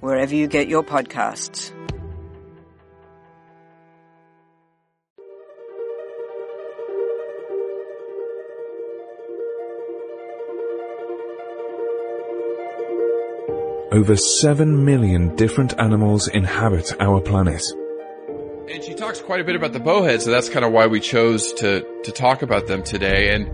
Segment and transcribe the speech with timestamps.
[0.00, 1.72] wherever you get your podcasts.
[13.90, 17.64] Over 7 million different animals inhabit our planet.
[18.70, 21.00] And she talks quite a bit about the bowhead, so that's kind of why we
[21.00, 23.34] chose to, to talk about them today.
[23.34, 23.50] And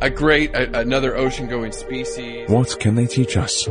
[0.00, 2.48] a great, a, another ocean going species.
[2.48, 3.68] What can they teach us?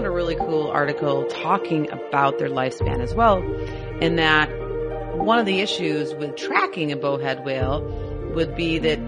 [0.00, 3.42] Because I found a really cool article talking about their lifespan as well,
[4.00, 4.48] and that
[5.18, 7.82] one of the issues with tracking a bowhead whale
[8.34, 8.98] would be that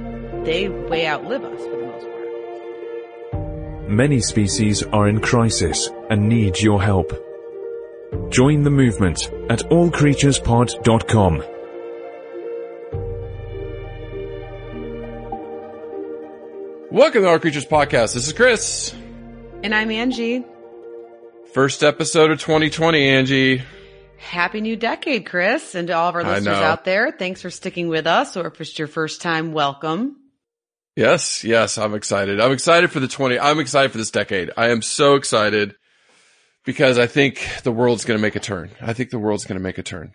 [0.44, 3.90] they way outlive us for the most part.
[3.90, 7.12] Many species are in crisis and need your help.
[8.28, 11.44] Join the movement at allcreaturespod.com.
[16.90, 18.12] Welcome to All Creatures Podcast.
[18.12, 18.94] This is Chris.
[19.62, 20.44] And I'm Angie.
[21.52, 23.62] First episode of 2020, Angie.
[24.16, 27.12] Happy new decade, Chris, and to all of our listeners out there.
[27.12, 30.16] Thanks for sticking with us, or if it's your first time, welcome.
[30.96, 32.40] Yes, yes, I'm excited.
[32.40, 33.38] I'm excited for the 20.
[33.38, 34.50] I'm excited for this decade.
[34.56, 35.74] I am so excited
[36.64, 38.70] because I think the world's going to make a turn.
[38.80, 40.14] I think the world's going to make a turn.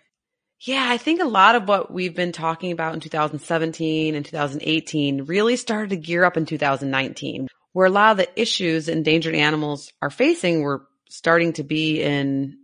[0.62, 5.26] Yeah, I think a lot of what we've been talking about in 2017 and 2018
[5.26, 9.92] really started to gear up in 2019, where a lot of the issues endangered animals
[10.02, 12.58] are facing were starting to be in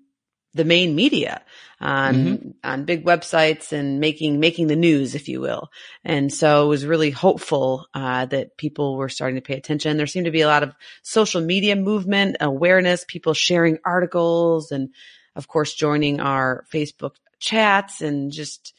[0.55, 1.43] the main media
[1.81, 5.69] on on big websites and making making the news, if you will.
[6.05, 9.97] And so it was really hopeful uh, that people were starting to pay attention.
[9.97, 14.91] There seemed to be a lot of social media movement, awareness, people sharing articles, and
[15.35, 18.75] of course joining our Facebook chats and just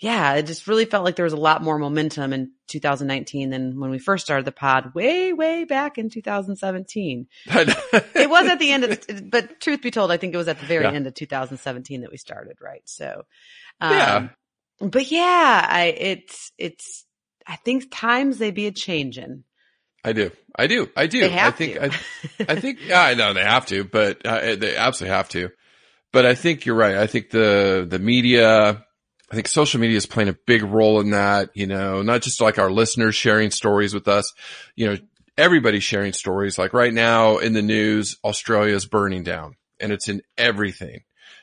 [0.00, 3.78] yeah, it just really felt like there was a lot more momentum in 2019 than
[3.78, 7.26] when we first started the pod way, way back in 2017.
[7.46, 10.58] It was at the end of, but truth be told, I think it was at
[10.60, 10.92] the very Yeah.
[10.92, 12.82] end of 2017 that we started, right?
[12.86, 13.22] So,
[13.80, 14.28] um, Yeah.
[14.80, 17.04] but yeah, I, it's, it's,
[17.46, 19.44] I think times they be a changing.
[20.02, 20.30] I do.
[20.56, 20.88] I do.
[20.96, 21.24] I do.
[21.32, 21.78] I think.
[21.80, 21.86] I,
[22.48, 25.50] I think, yeah, I know they have to, but uh, they absolutely have to.
[26.12, 26.96] But I think you're right.
[26.96, 28.84] I think the, the media,
[29.34, 32.40] I think social media is playing a big role in that, you know, not just
[32.40, 34.32] like our listeners sharing stories with us,
[34.76, 34.96] you know,
[35.36, 36.56] everybody sharing stories.
[36.56, 41.00] Like right now in the news, Australia is burning down and it's in everything.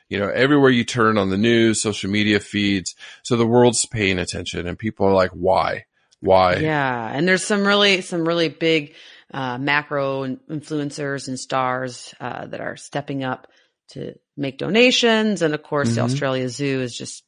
[0.08, 2.94] You know, everywhere you turn on the news, social media feeds.
[3.24, 5.84] So the world's paying attention and people are like, why?
[6.20, 6.56] Why?
[6.56, 7.10] Yeah.
[7.12, 8.94] And there's some really, some really big,
[9.34, 13.48] uh, macro influencers and stars, uh, that are stepping up
[13.88, 15.42] to make donations.
[15.42, 16.04] And of course, the Mhm.
[16.04, 17.22] Australia Zoo is just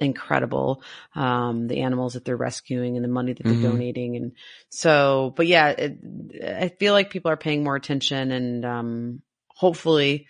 [0.00, 0.82] incredible.
[1.14, 3.62] Um, the animals that they're rescuing and the money that they're Mhm.
[3.62, 4.16] donating.
[4.16, 4.32] And
[4.68, 5.98] so, but yeah, it,
[6.44, 10.26] I feel like people are paying more attention and, um, hopefully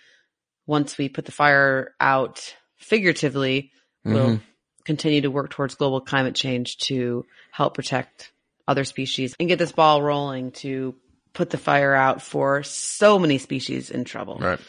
[0.67, 3.73] once we put the fire out figuratively,
[4.05, 4.41] we'll Mhm.
[4.85, 8.33] continue to work towards global climate change to help protect
[8.69, 10.95] other species and get this ball rolling to
[11.33, 14.39] put the fire out for so many species in trouble.
[14.39, 14.61] Right.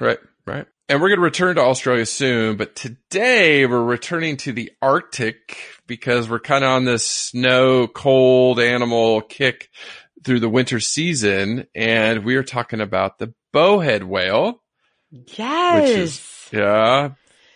[0.00, 0.18] Right.
[0.46, 0.66] Right.
[0.90, 5.58] And we're going to return to Australia soon, but today we're returning to the Arctic
[5.86, 9.68] because we're kind of on this snow, cold animal kick
[10.24, 11.66] through the winter season.
[11.74, 14.62] And we are talking about the bowhead whale,
[15.10, 16.48] Yes.
[16.52, 17.10] yeah,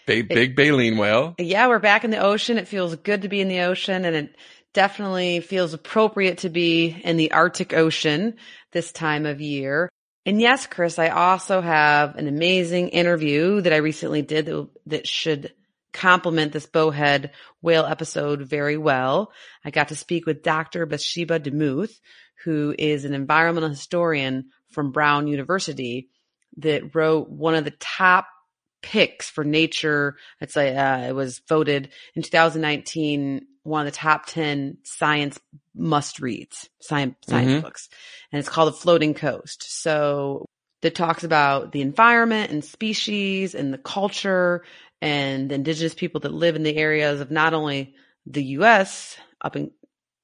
[0.04, 1.34] big, big baleen whale.
[1.38, 2.58] Yeah, we're back in the ocean.
[2.58, 4.36] It feels good to be in the ocean and it
[4.74, 8.36] definitely feels appropriate to be in the Arctic Ocean
[8.72, 9.88] this time of year.
[10.24, 15.06] And yes, Chris, I also have an amazing interview that I recently did that, that
[15.08, 15.52] should
[15.92, 19.32] complement this bowhead whale episode very well.
[19.64, 20.86] I got to speak with Dr.
[20.86, 21.98] Bathsheba DeMuth,
[22.44, 26.08] who is an environmental historian from Brown University
[26.58, 28.26] that wrote one of the top
[28.80, 30.16] picks for nature.
[30.40, 35.38] It's like, uh, it was voted in 2019, one of the top 10 science
[35.74, 37.62] must reads, science, science Mhm.
[37.62, 37.88] books.
[38.30, 39.62] And it's called The Floating Coast.
[39.82, 40.46] So
[40.82, 44.64] that talks about the environment and species and the culture
[45.00, 47.94] and the indigenous people that live in the areas of not only
[48.26, 49.16] the U.S.
[49.40, 49.70] up in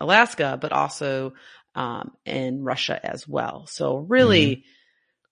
[0.01, 1.35] Alaska, but also
[1.75, 3.67] um, in Russia as well.
[3.69, 4.65] So really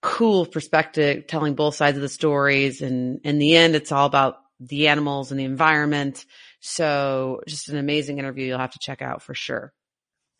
[0.01, 2.81] cool perspective, telling both sides of the stories.
[2.81, 6.25] And in the end, it's all about the animals and the environment.
[6.67, 9.73] So just an amazing interview you'll have to check out for sure.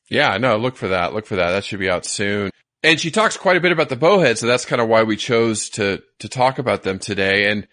[0.09, 1.13] Yeah, no, look for that.
[1.13, 1.51] Look for that.
[1.51, 2.51] That should be out soon.
[2.83, 5.15] And she talks quite a bit about the bowhead, so that's kind of why we
[5.15, 7.49] chose to to talk about them today.
[7.49, 7.67] And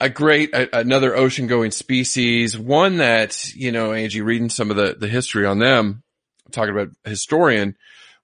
[0.00, 4.76] a great a, another ocean going species, one that you know, Angie, reading some of
[4.76, 6.02] the the history on them,
[6.52, 7.76] talking about historian,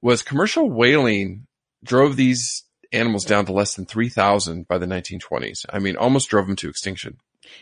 [0.03, 1.47] was commercial whaling
[1.83, 5.65] drove these animals down to less than three thousand by the 1920s.
[5.71, 7.17] I mean, almost drove them to extinction.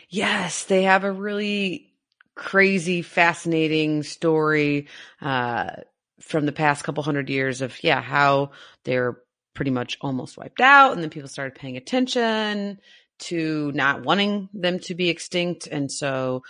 [0.09, 1.92] Yes, they have a really
[2.35, 4.87] crazy, fascinating story
[5.21, 5.71] uh,
[6.19, 8.51] from the past couple hundred years of yeah how
[8.85, 9.17] they're
[9.53, 12.79] pretty much almost wiped out, and then people started paying attention
[13.19, 16.43] to not wanting them to be extinct, and so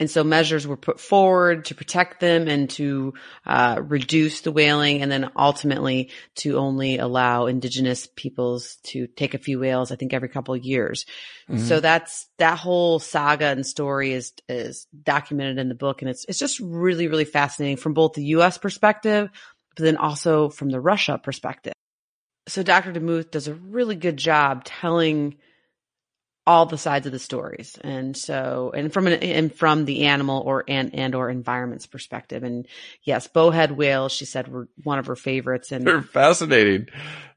[0.00, 3.14] and so measures were put forward to protect them and to
[3.46, 9.38] uh, reduce the whaling and then ultimately to only allow indigenous peoples to take a
[9.38, 11.06] few whales, I think every couple of years.
[11.48, 11.64] Mm-hmm.
[11.64, 16.02] So that's, that whole saga and story is, is documented in the book.
[16.02, 18.58] And it's, it's just really, really fascinating from both the U.S.
[18.58, 19.30] perspective,
[19.76, 21.74] but then also from the Russia perspective.
[22.48, 22.92] So Dr.
[22.92, 25.36] DeMuth does a really good job telling
[26.46, 27.78] all the sides of the stories.
[27.82, 32.42] And so, and from an, and from the animal or, and, and or environments perspective.
[32.42, 32.66] And
[33.04, 35.70] yes, bowhead whales, she said were one of her favorites.
[35.70, 36.88] And they're fascinating.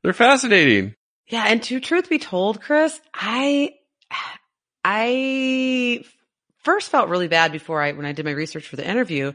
[0.02, 0.96] They're fascinating.
[1.28, 1.46] Yeah.
[1.48, 3.76] And to truth be told, Chris, I,
[4.84, 6.04] I
[6.64, 9.34] first felt really bad before I, when I did my research for the interview,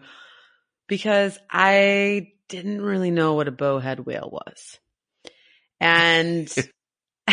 [0.89, 4.79] because I didn't really know what a bowhead whale was.
[5.79, 6.53] And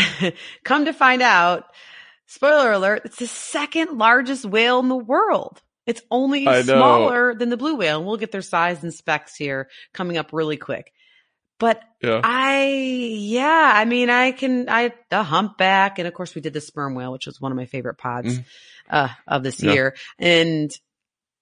[0.63, 1.65] come to find out,
[2.27, 5.61] spoiler alert, it's the second largest whale in the world.
[5.85, 7.97] It's only smaller than the blue whale.
[7.97, 10.91] And we'll get their size and specs here coming up really quick.
[11.59, 12.21] But yeah.
[12.23, 15.97] I, yeah, I mean, I can, I, the humpback.
[15.97, 18.37] And of course we did the sperm whale, which was one of my favorite pods,
[18.37, 18.45] mm.
[18.89, 19.71] uh, of this yeah.
[19.71, 19.95] year.
[20.19, 20.69] And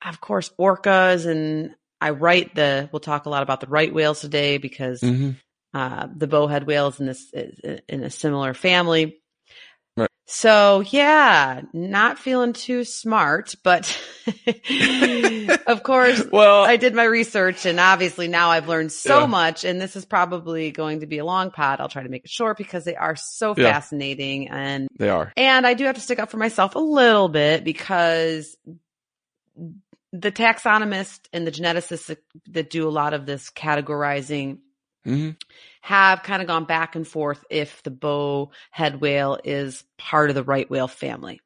[0.06, 4.22] of course orcas and I write the, we'll talk a lot about the right whales
[4.22, 5.32] today because, mm-hmm.
[5.74, 9.22] uh, the bowhead whales in this, in a similar family.
[10.28, 13.96] So yeah, not feeling too smart, but
[15.68, 19.26] of course, well, I did my research and obviously now I've learned so yeah.
[19.28, 21.80] much and this is probably going to be a long pod.
[21.80, 23.72] I'll try to make it short because they are so yeah.
[23.72, 25.32] fascinating and they are.
[25.38, 28.58] And I do have to stick up for myself a little bit because
[30.12, 34.58] the taxonomists and the geneticists that, that do a lot of this categorizing
[35.06, 35.32] mm-hmm.
[35.86, 40.36] Have kind of gone back and forth if the bow head whale is part of
[40.36, 41.42] the right whale family.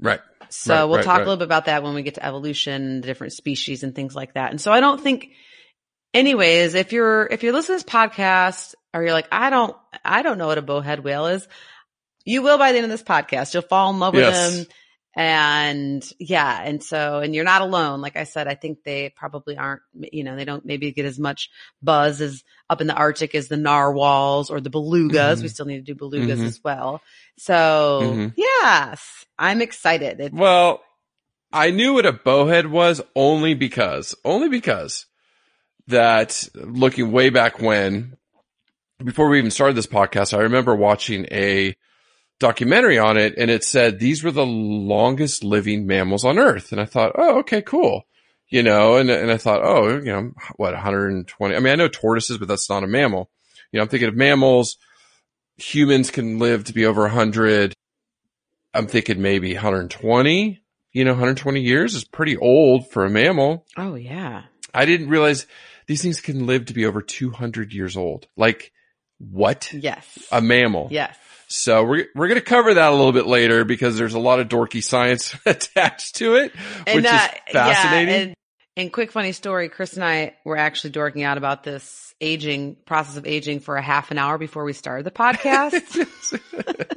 [0.00, 0.18] Right.
[0.48, 1.22] So right, we'll right, talk right.
[1.22, 4.16] a little bit about that when we get to evolution, the different species and things
[4.16, 4.50] like that.
[4.50, 5.28] And so I don't think
[6.12, 10.22] anyways, if you're if you're listening to this podcast or you're like, I don't I
[10.22, 11.46] don't know what a bowhead whale is,
[12.24, 13.54] you will by the end of this podcast.
[13.54, 14.66] You'll fall in love with them.
[15.18, 18.02] And yeah, and so, and you're not alone.
[18.02, 21.18] Like I said, I think they probably aren't, you know, they don't maybe get as
[21.18, 21.48] much
[21.80, 25.38] buzz as up in the Arctic is the narwhals or the belugas.
[25.38, 25.42] Mhm.
[25.42, 26.46] We still need to do belugas Mhm.
[26.46, 27.00] as well.
[27.38, 28.32] So Mhm.
[28.36, 30.20] yes, I'm excited.
[30.20, 30.82] It- Well,
[31.52, 35.06] I knew what a bowhead was only because, only because
[35.86, 38.16] that looking way back when,
[39.02, 41.76] before we even started this podcast, I remember watching a
[42.40, 46.72] documentary on it and it said these were the longest living mammals on earth.
[46.72, 48.06] And I thought, oh, okay, cool.
[48.48, 51.54] You know, and, and I thought, oh, you know, what, 120?
[51.54, 53.28] I mean, I know tortoises, but that's not a mammal.
[53.72, 54.76] You know, I'm thinking of mammals.
[55.56, 57.74] Humans can live to be over 100.
[58.72, 60.62] I'm thinking maybe 120.
[60.92, 63.66] You know, 120 years is pretty old for a mammal.
[63.76, 64.44] oh yeah.
[64.72, 65.46] I didn't realize
[65.86, 68.28] these things can live to be over 200 years old.
[68.36, 68.72] Like,
[69.18, 69.72] what?
[69.72, 70.06] Yes.
[70.30, 70.88] A mammal.
[70.90, 71.16] yes.
[71.48, 74.40] So we're we're going to cover that a little bit later because there's a lot
[74.40, 76.52] of dorky science attached to it,
[76.92, 78.08] which uh, is fascinating.
[78.14, 78.34] Yeah, and,
[78.76, 83.16] and quick funny story, Chris and I were actually dorking out about this aging process
[83.16, 85.72] of aging for a half an hour before we started the podcast.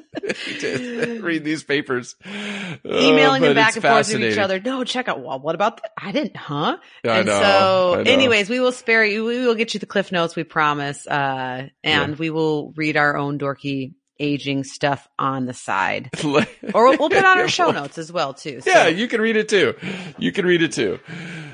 [1.24, 2.15] Read these papers,
[2.86, 4.60] Emailing Oh, them back and forth to each other.
[4.60, 5.22] No, check out.
[5.22, 5.91] Well, what about that?
[5.98, 6.77] I didn't, huh?
[7.03, 9.25] I and know, so, anyways, we will spare you.
[9.25, 10.36] We will get you the cliff notes.
[10.36, 11.08] We promise.
[11.08, 12.18] Uh, and Yeah.
[12.18, 17.40] we will read our own dorky aging stuff on the side, or we'll, put on
[17.40, 18.62] our show notes as well too.
[18.62, 18.70] So.
[18.70, 19.76] Yeah, you can read it too.
[20.18, 21.00] You can read it too.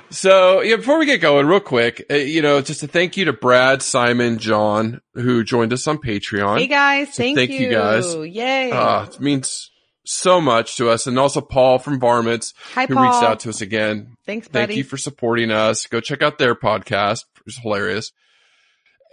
[0.10, 3.26] So yeah, before we get going, real quick, uh, you know, just a thank you
[3.26, 6.60] to Brad, Simon, John, who joined us on Patreon.
[6.60, 8.14] Hey guys, So thank, thank you guys.
[8.16, 8.72] Yay.
[8.72, 9.72] Uh, it means
[10.06, 13.04] so much to us, and also Paul from Varmints, Hi, who Paul.
[13.04, 14.16] reached out to us again.
[14.26, 14.68] Thanks, buddy.
[14.68, 15.88] Thank you for supporting us.
[15.88, 18.12] Go check out their podcast; it's hilarious.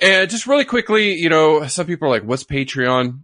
[0.01, 3.21] And just really quickly, you know, some people are like, what's Patreon?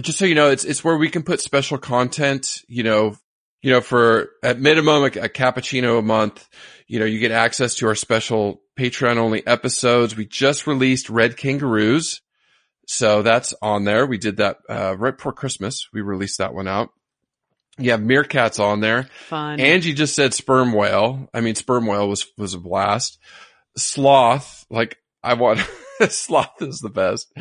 [0.00, 3.16] Just so you know, it's, it's where we can put special content, you know,
[3.60, 6.48] you know, for at minimum a, a cappuccino a month,
[6.86, 10.16] you know, you get access to our special Patreon only episodes.
[10.16, 12.20] We just released Red Kangaroos.
[12.86, 14.06] So that's on there.
[14.06, 15.88] We did that, uh, right before Christmas.
[15.92, 16.90] We released that one out.
[17.78, 19.04] You have meerkats on there.
[19.28, 19.60] Fun.
[19.60, 21.28] Angie just said sperm whale.
[21.32, 23.18] I mean, sperm whale was, was a blast.
[23.76, 25.60] Sloth, like I want,
[26.08, 27.32] sloth is the best.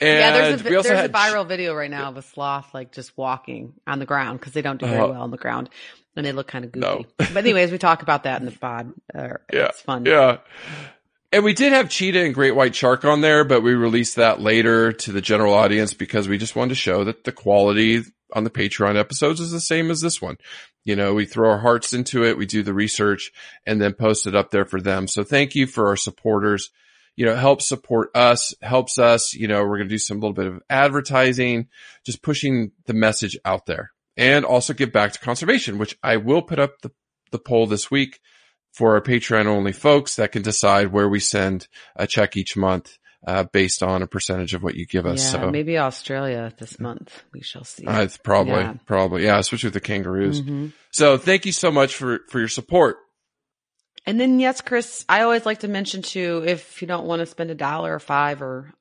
[0.00, 3.16] And yeah, there's a, there's a viral video right now of a sloth like just
[3.18, 5.68] walking on the ground because they don't do very Uh, well on the ground
[6.16, 6.86] and they look kind of goofy.
[6.86, 7.04] No.
[7.18, 8.92] but anyways, we talk about that in the pod.
[9.14, 10.06] Uh, Yeah, It's fun.
[10.06, 10.38] Yeah.
[11.32, 14.40] And we did have cheetah and great white shark on there, but we released that
[14.40, 18.02] later to the general audience because we just wanted to show that the quality
[18.32, 20.36] on the Patreon episodes is the same as this one.
[20.84, 23.30] You know, we throw our hearts into it, we do the research
[23.66, 25.06] and then post it up there for them.
[25.06, 26.70] So thank you for our supporters.
[27.16, 30.20] You know, it helps support us, helps us, you know, we're going to do some
[30.20, 31.68] little bit of advertising,
[32.04, 36.42] just pushing the message out there and also give back to conservation, which I will
[36.42, 36.90] put up the,
[37.30, 38.20] the poll this week
[38.72, 42.96] for our Patreon only folks that can decide where we send a check each month,
[43.26, 45.22] uh, based on a percentage of what you give us.
[45.34, 47.22] Yeah, so maybe Australia this month.
[47.32, 47.84] We shall see.
[47.86, 48.74] uh, probably, Yeah.
[48.86, 50.40] probably, yeah, especially with the kangaroos.
[50.40, 50.72] Mhm.
[50.90, 52.96] So thank you so much for, for your support.
[54.10, 57.26] And then yes, Chris, I always like to mention too, if you don't want to
[57.26, 58.74] spend a dollar or five or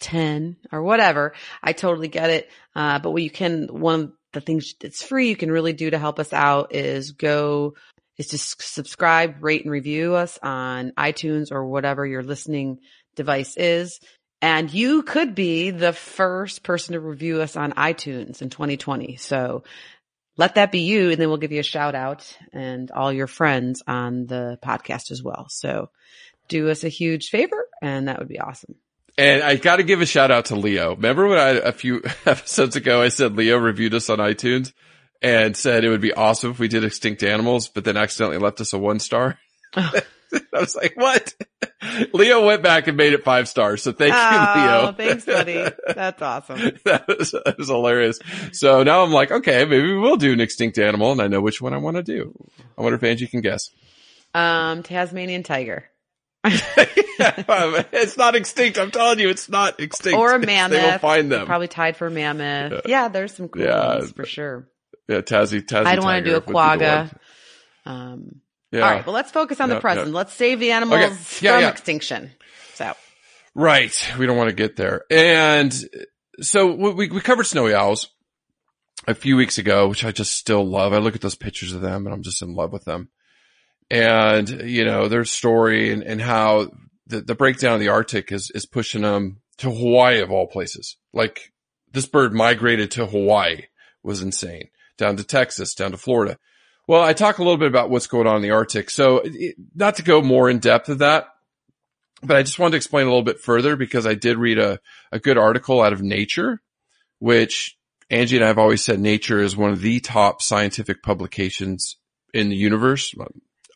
[0.00, 1.32] 10 or whatever,
[1.62, 2.50] I totally get it.
[2.76, 5.88] Uh, but what you can, one of the things that's free you can really do
[5.88, 7.76] to help us out is go,
[8.18, 12.80] is to subscribe, rate and review us on iTunes or whatever your listening
[13.16, 13.98] device is.
[14.42, 19.16] And you could be the first person to review us on iTunes in 2020.
[19.16, 19.64] So
[20.38, 21.10] let that be you.
[21.10, 25.10] And then we'll give you a shout out and all your friends on the podcast
[25.10, 25.48] as well.
[25.50, 25.90] So
[26.48, 28.76] do us a huge favor and that would be awesome.
[29.18, 30.94] And I got to give a shout out to Leo.
[30.94, 34.72] Remember when I, a few episodes ago, I said Leo reviewed us on iTunes
[35.20, 38.60] and said it would be awesome if we did extinct animals, but then accidentally left
[38.60, 39.36] us a one star.
[40.54, 41.34] I was like, what?
[42.12, 43.82] Leo went back and made it five stars.
[43.82, 44.92] So thank you, Oh, Leo.
[44.92, 45.64] thanks, buddy.
[45.94, 46.58] That's awesome.
[46.84, 48.18] that, was, that was hilarious.
[48.52, 51.40] So now I'm like, okay, maybe we will do an extinct animal and I know
[51.40, 52.34] which one I want to do.
[52.76, 53.70] I wonder if Angie can guess.
[54.34, 55.88] Um, Tasmanian tiger
[56.44, 58.78] it's not extinct.
[58.78, 60.18] I'm telling you, it's not extinct.
[60.18, 60.78] or a mammoth.
[60.80, 61.46] They will find them.
[61.46, 62.82] Probably tied for a mammoth.
[62.86, 63.96] Yeah, there's some cool Yeah.
[63.98, 64.68] ones for sure.
[65.08, 65.86] Yeah, Tassie, Tassie.
[65.86, 67.18] I don't want to do a tiger would be the quagga.
[67.86, 68.80] Um, Yeah.
[68.82, 70.12] all right, well, let's focus on the present.
[70.12, 71.14] Let's save the animals Okay.
[71.40, 71.70] Yeah, from yeah.
[71.70, 72.30] extinction.
[72.74, 72.94] So
[73.58, 73.92] Right.
[74.16, 75.02] We don't want to get there.
[75.10, 75.74] And
[76.40, 78.08] so we, we covered snowy owls
[79.08, 80.92] a few weeks ago, which I just still love.
[80.92, 83.08] I look at those pictures of them and I'm just in love with them.
[83.90, 86.70] And, you know, their story and, and how
[87.08, 90.96] the, the breakdown of the Arctic is, is pushing them to Hawaii of all places.
[91.12, 91.52] Like
[91.90, 93.62] this bird migrated to Hawaii
[94.04, 96.38] was insane down to Texas, down to Florida.
[96.88, 98.90] Well, I talk a little bit about what's going on in the Arctic.
[98.90, 101.28] So it, not to go more in depth of that,
[102.22, 104.80] but I just wanted to explain a little bit further because I did read a,
[105.12, 106.60] a good article out of Nature,
[107.20, 107.76] which
[108.10, 111.96] Angie and I have always said Nature is one of the top scientific publications
[112.34, 113.14] in the universe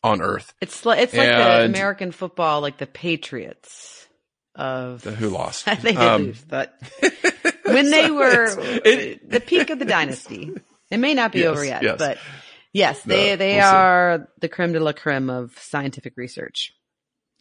[0.03, 0.53] on Earth.
[0.61, 4.09] it's like it's like the American football, like the Patriots
[4.57, 5.65] of The who lost?
[5.83, 6.75] they did Um, lose, but
[7.65, 8.47] when they were
[8.85, 10.51] it- the peak of the dynasty,
[10.91, 11.99] it may not be Yes, over yet, yes.
[11.99, 12.19] but
[12.73, 13.77] yes, they No, they we'll see.
[13.77, 16.73] are the creme de la creme of scientific research.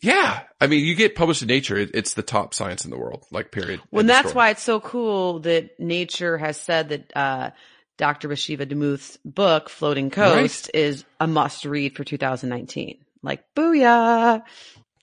[0.01, 0.41] Yeah.
[0.59, 1.77] I mean, you get published in Nature.
[1.77, 3.81] It, it's the top science in the world, like period.
[3.91, 4.35] Well, and that's story.
[4.35, 7.51] why it's so cool that Nature has said that uh,
[7.97, 8.27] Dr.
[8.27, 12.97] Bathsheba DeMuth's book, Floating Coast, is a must read for 2019.
[13.21, 14.41] Like, booyah!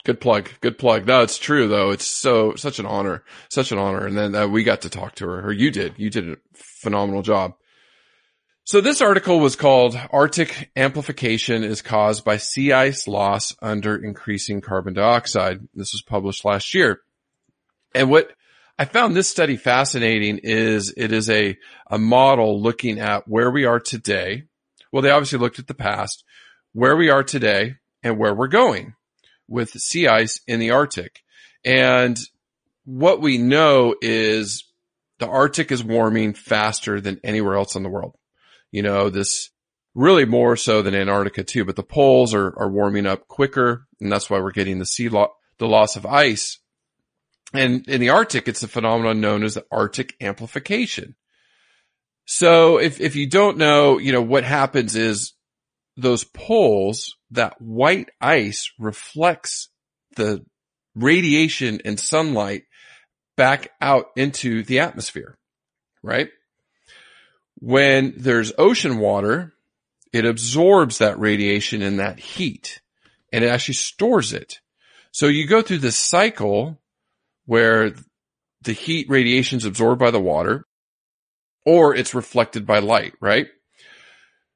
[0.04, 0.48] Good plug.
[0.60, 1.06] Good plug.
[1.06, 1.90] No, it's true though.
[1.90, 4.06] It's so, such an honor, such an honor.
[4.06, 5.94] And then uh, we got to talk to her, or you did.
[5.96, 7.54] You did a phenomenal job.
[8.68, 14.60] So this article was called Arctic amplification is caused by sea ice loss under increasing
[14.60, 15.60] carbon dioxide.
[15.72, 17.00] This was published last year.
[17.94, 18.30] And what
[18.78, 21.56] I found this study fascinating is it is a,
[21.90, 24.42] a model looking at where we are today.
[24.92, 26.22] Well, they obviously looked at the past,
[26.74, 28.96] where we are today and where we're going
[29.48, 31.22] with sea ice in the Arctic.
[31.64, 32.20] And
[32.84, 34.64] what we know is
[35.20, 38.17] the Arctic is warming faster than anywhere else in the world.
[38.70, 39.50] You know, this
[39.94, 43.86] really more so than Antarctica too, but the poles are, are warming up quicker.
[44.00, 46.60] And that's why we're getting the sea lo- the loss of ice.
[47.52, 51.16] And in the Arctic, it's a phenomenon known as the Arctic amplification.
[52.26, 55.32] So if, if you don't know, you know, what happens is
[55.96, 59.70] those poles, that white ice reflects
[60.16, 60.44] the
[60.94, 62.64] radiation and sunlight
[63.36, 65.38] back out into the atmosphere,
[66.02, 66.28] right?
[67.60, 69.54] When there's ocean water,
[70.12, 72.80] it absorbs that radiation and that heat
[73.32, 74.60] and it actually stores it.
[75.10, 76.78] So you go through this cycle
[77.46, 77.94] where
[78.62, 80.66] the heat radiation is absorbed by the water
[81.64, 83.48] or it's reflected by light, right?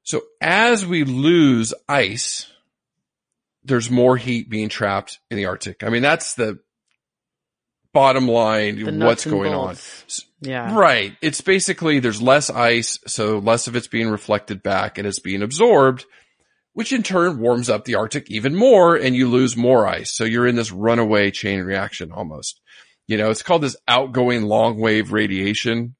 [0.03, 2.51] So as we lose ice,
[3.63, 5.83] there's more heat being trapped in the Arctic.
[5.83, 6.59] I mean, that's the
[7.93, 10.25] bottom line, The what's going bolts.
[10.43, 10.75] Yeah.
[10.77, 11.15] Right.
[11.21, 15.41] It's basically there's less ice, so less of it's being reflected back and it's being
[15.41, 16.05] absorbed,
[16.73, 20.11] which in turn warms up the Arctic even more and you lose more ice.
[20.11, 22.59] So you're in this runaway chain reaction almost.
[23.07, 25.95] You know, it's called this outgoing long wave radiation,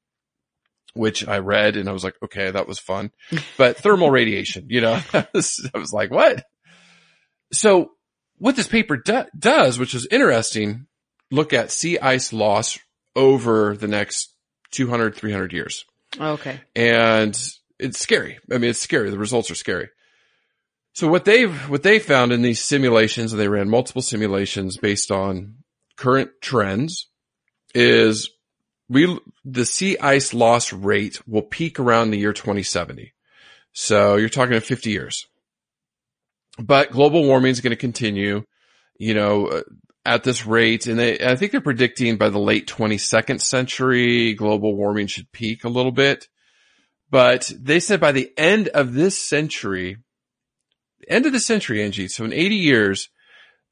[0.92, 3.12] which I read and I was like, okay, that was fun.
[3.56, 6.44] But thermal radiation, you know, I was, like, what?
[7.52, 7.92] So
[8.36, 10.86] what this paper do- does, which is interesting,
[11.30, 12.78] look at sea ice loss
[13.16, 14.33] over the next
[14.74, 15.84] 200, 300 years.
[16.20, 16.60] Okay.
[16.76, 17.38] And
[17.78, 18.38] it's scary.
[18.50, 19.10] I mean, it's scary.
[19.10, 19.88] The results are scary.
[20.92, 25.10] So what they've, what they found in these simulations, and they ran multiple simulations based
[25.10, 25.56] on
[25.96, 27.08] current trends
[27.74, 28.30] is
[28.88, 33.12] we, the sea ice loss rate will peak around the year 2070.
[33.72, 35.26] So you're talking 50 years.
[36.58, 38.44] But global warming is going to continue,
[38.96, 39.62] you know, uh,
[40.04, 40.86] at this rate.
[40.86, 45.64] And they, I think they're predicting by the late 22nd century, global warming should peak
[45.64, 46.28] a little bit.
[47.10, 49.98] But they said by the end of this century,
[51.08, 53.08] end of the century, Angie, so in 80 years,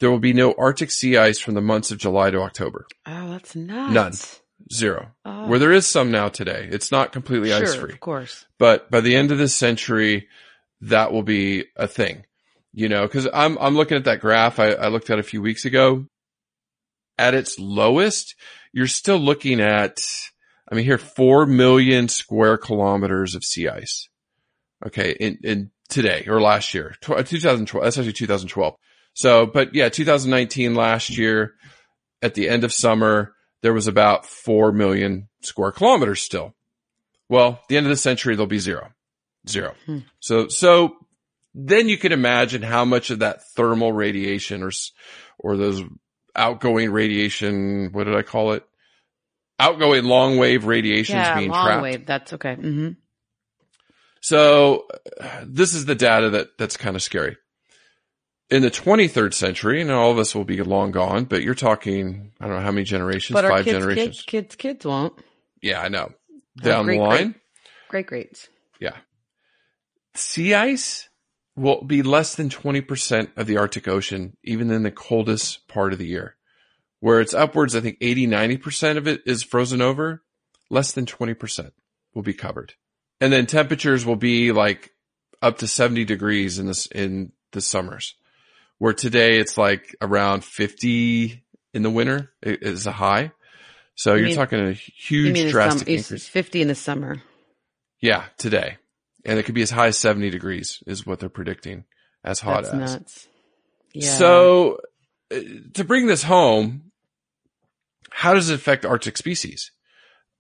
[0.01, 2.87] there will be no Arctic sea ice from the months of July to October.
[3.07, 3.93] Oh, that's nuts.
[3.93, 4.13] None.
[4.73, 5.09] Zero.
[5.25, 5.49] Oh.
[5.49, 6.69] Where there is some now today.
[6.71, 8.47] It's not completely sure, ice free Of course.
[8.59, 10.29] but by the end of this century,
[10.83, 12.25] that will be a thing,
[12.73, 15.43] you know, cause I'm, I'm looking at that graph I, I looked at a few
[15.43, 16.07] weeks ago.
[17.19, 18.35] At its lowest,
[18.73, 20.01] you're still looking at,
[20.71, 24.09] I mean, here, 4 million square kilometers of sea ice.
[24.87, 25.15] Okay.
[25.19, 28.75] In, in today or last year, 2012, that's actually 2012.
[29.15, 31.55] So, but yeah, 2019 last year
[32.23, 36.55] at the end of summer, there was about 4 million square kilometers still.
[37.29, 38.91] Well, the end of the century, there'll be zero,
[39.49, 39.75] zero.
[39.87, 39.99] Hmm.
[40.21, 40.97] So, so
[41.55, 44.71] then you can imagine how much of that thermal radiation or,
[45.39, 45.83] or those
[46.37, 48.65] outgoing radiation, what did I call it?
[49.59, 51.83] Outgoing long wave radiation is being long trapped.
[51.83, 52.07] wave.
[52.07, 52.55] That's okay.
[52.55, 52.91] hmm
[54.21, 54.87] So
[55.21, 57.37] uh, this is the data that that's kind of scary.
[58.51, 62.33] In the 23rd century, and all of us will be long gone, but you're talking,
[62.39, 64.17] I don't know how many generations, But five kids, generations.
[64.23, 65.15] kids, kids, kids won't.
[65.63, 66.13] Yeah, I know.
[66.61, 67.35] Down great, the line,
[67.89, 68.49] Great greats.
[68.79, 68.97] yeah.
[70.15, 71.09] Sea ice
[71.57, 75.99] will be less than 20% of the Arctic Ocean, even in the coldest part of
[75.99, 76.37] the year.
[77.01, 80.23] Where it's upwards, I think 80, 90% of it is frozen over.
[80.71, 81.73] Less than 20%
[82.15, 82.75] will be covered.
[83.21, 84.93] And then temperatures will be like
[85.43, 88.15] up to 70 degrees in this, in the summers.
[88.79, 93.33] Where today it's like around 50 in the winter is a high.
[93.95, 96.27] So You you're mean- talking a huge drastic sum- increase.
[96.29, 97.23] 50 in the summer.
[98.01, 98.79] Yeah, today.
[99.25, 101.85] And it could be as high as 70 degrees is what they're predicting
[102.25, 102.95] as hot That's as.
[102.95, 103.29] nuts.
[103.95, 104.11] Yeah.
[104.11, 104.79] So
[105.33, 105.39] uh,
[105.75, 106.93] to bring this home,
[108.11, 109.71] how does it affect Arctic species?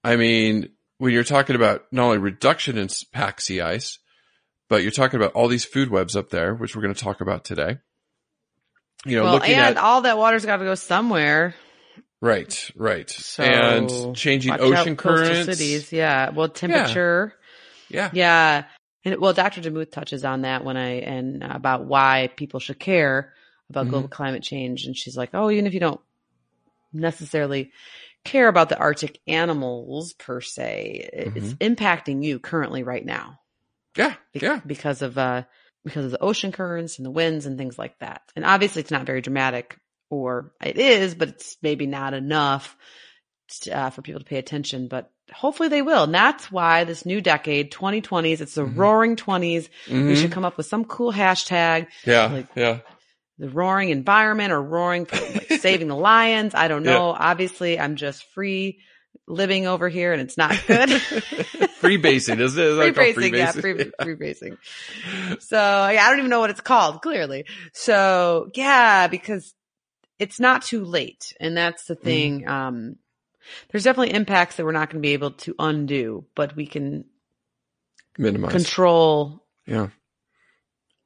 [0.04, 3.98] I mean, when you're talking about not only reduction in pack sea ice,
[4.68, 7.20] but you're talking about all these food webs up there, which we're going to talk
[7.20, 7.78] about today.
[9.04, 11.54] You know, well, looking and at, all that water's got to go somewhere.
[12.20, 13.10] right, right.
[13.10, 15.46] So and changing ocean currents.
[15.46, 15.92] cities.
[15.92, 16.30] Yeah.
[16.30, 17.34] Well, temperature.
[17.88, 18.10] Yeah.
[18.12, 18.64] Yeah.
[19.04, 19.60] And well, Dr.
[19.60, 23.32] DeMuth touches on that when I, and about why people should care
[23.70, 23.90] about Mhm.
[23.90, 24.84] global climate change.
[24.84, 26.00] And she's like, oh, even if you don't
[26.92, 27.72] necessarily
[28.24, 33.40] care about the Arctic animals per se, it's impacting you currently right now.
[33.96, 34.14] Yeah.
[34.32, 34.60] Be- Yeah.
[34.66, 35.42] because of uh
[35.84, 38.22] because of the ocean currents and the winds and things like that.
[38.36, 39.76] And obviously it's not very dramatic
[40.10, 42.76] or it is, but it's maybe not enough
[43.70, 46.04] uh, for people to pay attention, but hopefully they will.
[46.04, 48.76] And that's why this new decade, 2020s, it's the Mhm.
[48.76, 49.68] roaring 20s.
[49.88, 50.16] We Mhm.
[50.20, 52.26] should come up with some cool hashtag, Yeah.
[52.26, 52.78] like- yeah.
[53.38, 56.54] the roaring environment or roaring for like, saving the lions.
[56.54, 56.92] I don't Yeah.
[56.94, 57.16] know.
[57.18, 58.78] Obviously I'm just free
[59.26, 60.90] living over here and it's not good.
[61.80, 62.42] free basing, it?
[62.42, 64.58] Is that free basing, yeah, free, free basing.
[65.40, 67.46] So yeah, I don't even know what it's called, clearly.
[67.72, 69.54] So yeah, because
[70.20, 71.32] it's not too late.
[71.40, 72.46] And that's the thing.
[72.46, 72.96] Um,
[73.70, 77.04] there's definitely impacts that we're not going to be able to undo, but we can
[78.18, 78.52] Minimize.
[78.52, 79.88] control yeah.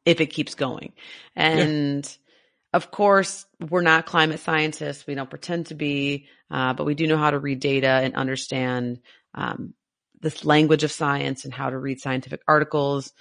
[0.05, 0.93] if it keeps going.
[1.35, 2.09] And
[2.73, 5.07] of course, we're not climate scientists.
[5.07, 8.15] We don't pretend to be, uh, but we do know how to read data and
[8.15, 9.01] understand
[9.35, 9.75] um,
[10.21, 13.13] this language of science and how to read scientific articles.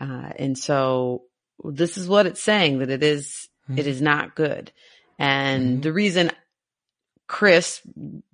[0.00, 1.22] Uh, and so
[1.64, 3.78] this is what it's saying that it is, Mhm.
[3.78, 4.72] it is not good.
[5.18, 5.82] And Mhm.
[5.82, 6.30] the reason
[7.28, 7.80] Chris,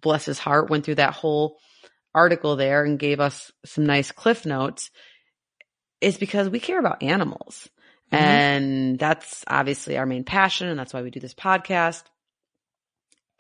[0.01, 1.59] bless his heart, went through that whole
[2.15, 4.91] article there and gave us some nice cliff notes
[6.01, 7.69] is because we care about animals.
[8.13, 8.19] Mhm.
[8.19, 10.69] And that's obviously our main passion.
[10.69, 12.05] And that's why we do this podcast.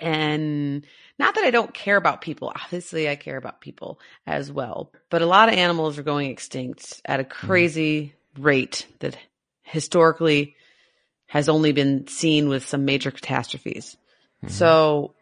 [0.01, 0.85] And
[1.19, 2.53] not that I don't care about people.
[2.55, 4.93] Obviously, I care about people as well.
[5.09, 9.17] But a lot of animals are going extinct at a crazy rate that
[9.63, 10.57] historically
[11.27, 13.97] has only been seen with some major catastrophes.
[14.49, 15.15] So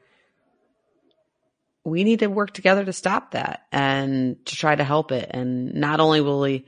[1.84, 5.28] we need to work together to stop that and to try to help it.
[5.30, 6.64] And not only will we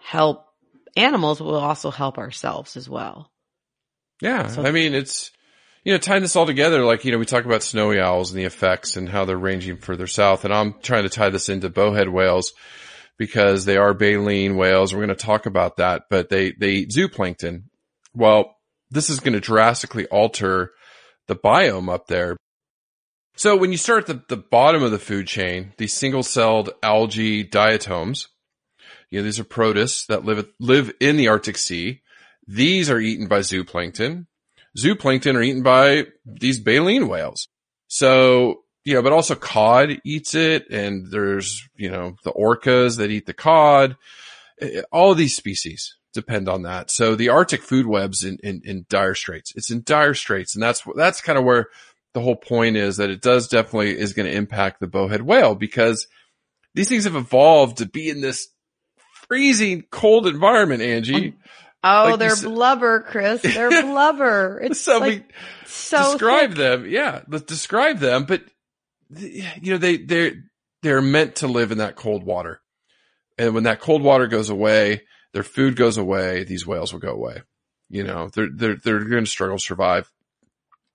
[0.00, 0.46] help
[0.96, 3.30] animals, we'll also help ourselves as well.
[4.22, 4.46] Yeah.
[4.48, 5.30] So- I mean, it's,
[5.84, 8.40] you know, tying this all together, like, you know, we talk about snowy owls and
[8.40, 10.44] the effects and how they're ranging further south.
[10.44, 12.54] And I'm trying to tie this into bowhead whales
[13.18, 14.92] because they are baleen whales.
[14.92, 17.64] We're going to talk about that, but they, they eat zooplankton.
[18.14, 18.56] Well,
[18.90, 20.72] this is going to drastically alter
[21.26, 22.36] the biome up there.
[23.36, 26.70] So when you start at the, the bottom of the food chain, these single celled
[26.82, 28.28] algae diatoms,
[29.10, 32.00] you know, these are protists that live, live in the Arctic Sea.
[32.48, 34.26] These are eaten by zooplankton.
[34.76, 37.46] Zooplankton are eaten by these baleen whales.
[37.88, 43.10] So, you know, but also cod eats it and there's, you know, the orcas that
[43.10, 43.96] eat the cod.
[44.62, 46.90] Eh, All of these species depend on that.
[46.90, 49.52] So the Arctic food web's in, in, in dire straits.
[49.54, 50.54] It's in dire straits.
[50.54, 51.68] And that's, that's kind of where
[52.16, 55.54] the whole point is that it does definitely is going to impact the bowhead whale
[55.54, 56.06] because
[56.74, 58.48] these things have evolved to be in this
[59.28, 61.34] freezing cold environment, Angie.
[61.84, 63.42] Oh, Like oh, they're blubber, Chris.
[63.42, 64.58] They're blubber.
[64.64, 65.34] It's so like we
[65.66, 66.58] so describe thick.
[66.58, 66.86] them.
[66.88, 68.24] Yeah, let's describe them.
[68.24, 68.44] But
[69.14, 70.32] you know, they they're
[70.82, 72.62] they're meant to live in that cold water,
[73.36, 75.02] and when that cold water goes away,
[75.34, 76.44] their food goes away.
[76.44, 77.42] These whales will go away.
[77.90, 80.10] You know, they're they're they're going to struggle to survive.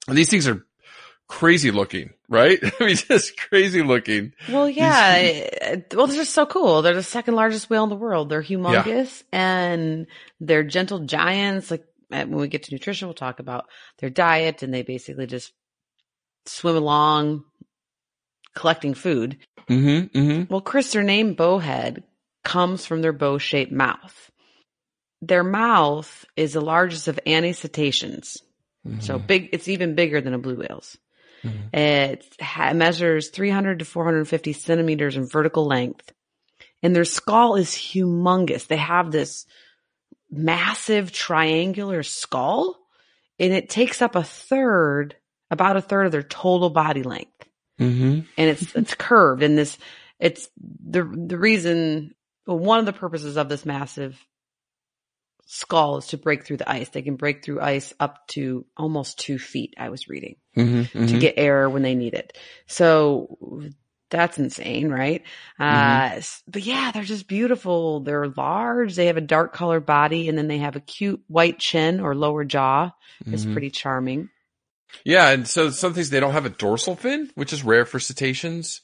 [0.07, 0.65] And these things are
[1.31, 2.59] crazy looking, right?
[2.79, 4.33] I mean, just crazy looking.
[4.49, 5.15] Well, yeah.
[5.15, 6.81] it- Well, they're just so cool.
[6.81, 8.29] They're the second largest whale in the world.
[8.29, 10.07] They're humongous and
[10.39, 11.71] they're gentle giants.
[11.71, 13.65] Like uh, when we get to nutrition, we'll talk about
[13.99, 15.53] their diet and they basically just
[16.45, 17.45] swim along
[18.55, 19.37] collecting food.
[19.69, 20.17] Mm-hmm.
[20.19, 20.53] Mm-hmm.
[20.53, 22.03] Well, Chris, their name bowhead
[22.43, 24.29] comes from their bow shaped mouth.
[25.21, 28.37] Their mouth is the largest of any cetaceans.
[28.99, 30.97] So big, it's even bigger than a blue whale's.
[31.73, 36.11] It ha- measures 300 to 450 centimeters in vertical length.
[36.83, 38.67] And their skull is humongous.
[38.67, 39.45] They have this
[40.29, 42.77] massive triangular skull
[43.39, 45.15] and it takes up a third,
[45.49, 47.41] about a third of their total body length
[47.79, 48.19] Mm-hmm.
[48.37, 49.75] and it's it's curved and this
[50.19, 52.13] it's the the reason
[52.45, 54.23] well, one of the purposes of this massive
[55.53, 56.87] skull is to break through the ice.
[56.89, 59.73] They can break through ice up to almost two feet.
[59.77, 61.07] I was reading Mm-hmm.
[61.07, 62.37] to get air when they need it.
[62.67, 63.37] So
[64.09, 65.23] that's insane, right?
[65.59, 67.99] Uh, but yeah, they're just beautiful.
[68.01, 68.95] They're large.
[68.95, 72.15] They have a dark colored body and then they have a cute white chin or
[72.15, 72.91] lower jaw.
[73.25, 73.51] It's Mhm.
[73.53, 74.29] pretty charming.
[75.05, 77.99] Yeah, and so some things they don't have a dorsal fin, which is rare for
[77.99, 78.81] cetaceans.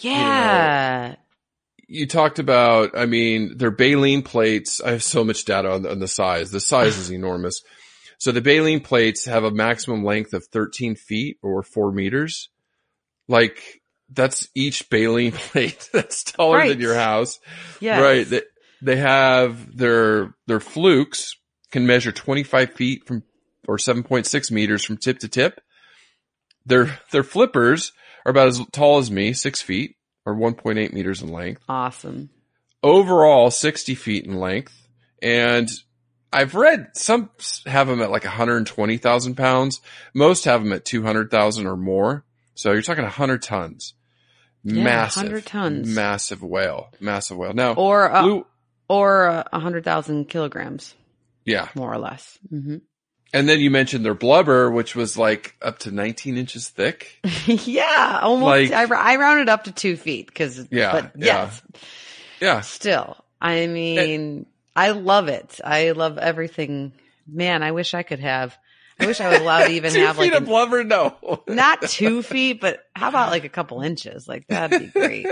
[0.00, 1.10] Yeah.
[1.10, 1.16] you
[2.06, 4.80] talked about, I mean, their baleen plates.
[4.80, 6.50] I have so much data on, on the size.
[6.50, 7.62] The size is enormous.
[8.18, 12.48] So the baleen plates have a maximum length of 13 feet or four meters.
[13.28, 16.68] Like that's each baleen plate that's taller Right.
[16.68, 17.38] than your house.
[17.80, 18.00] Yes.
[18.00, 18.28] Right.
[18.28, 18.42] They,
[18.82, 21.36] they have their, their flukes
[21.70, 23.22] can measure 25 feet from
[23.68, 25.60] or 7.6 meters from tip to tip.
[26.66, 27.92] Their, their flippers
[28.24, 32.30] are about as tall as me, six feet or 1.8 meters in length Awesome.
[32.82, 34.76] overall 60 feet in length.
[35.22, 35.68] And
[36.32, 37.30] I've read some
[37.66, 39.80] have them at like 120,000 pounds.
[40.14, 42.24] Most have them at 200,000 or more.
[42.54, 43.94] So you're talking 100 tons.
[44.62, 45.22] Yeah, massive.
[45.24, 45.88] 100 tons.
[45.94, 46.90] Massive whale.
[47.00, 47.54] Massive whale.
[47.54, 48.46] Now, Or uh, blue,
[48.88, 50.94] or uh, hundred thousand kilograms,
[51.46, 51.68] yeah.
[51.74, 52.38] more or less.
[52.48, 52.76] hmm
[53.32, 57.18] And then you mentioned their blubber, which was like up to 19 inches thick.
[57.46, 58.70] yeah, almost.
[58.70, 61.24] Like- I, I rounded up to two feet because, Yeah, but yeah.
[61.24, 61.62] yes,
[62.40, 62.60] Yeah.
[62.62, 63.16] still.
[63.40, 65.60] I mean, I love it.
[65.64, 66.92] I love everything.
[67.26, 68.56] Man, I wish I could have.
[69.00, 70.84] I wish I was allowed to even Two have like feet of an, blubber?
[70.84, 71.16] No.
[71.48, 74.28] not two feet, but how about like a couple inches?
[74.28, 75.26] Like that'd be great.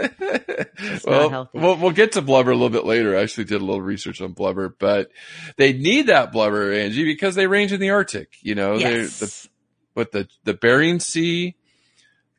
[1.05, 1.51] well.
[1.53, 3.17] We'll, we'll get to blubber a little bit later.
[3.17, 5.11] I actually did a little research on blubber, but
[5.57, 8.37] they need that blubber, Angie, because they range in the Arctic.
[8.41, 9.49] You know, they're the,
[9.95, 11.55] the, the Bering Sea.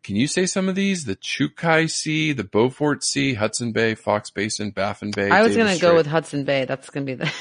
[0.09, 1.05] Can you say some of these?
[1.05, 5.29] The Chukchi Sea, the Beaufort Sea, Hudson Bay, Foxe Basin, Baffin Bay.
[5.29, 6.65] I was going to go with Hudson Bay.
[6.65, 7.31] That's going to be the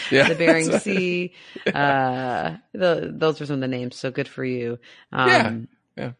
[0.10, 0.28] Yeah.
[0.30, 1.34] the Bering Sea.
[1.66, 3.96] Uh, the, those are some of the names.
[3.96, 4.78] So good for you.
[5.12, 6.12] Um, Yeah.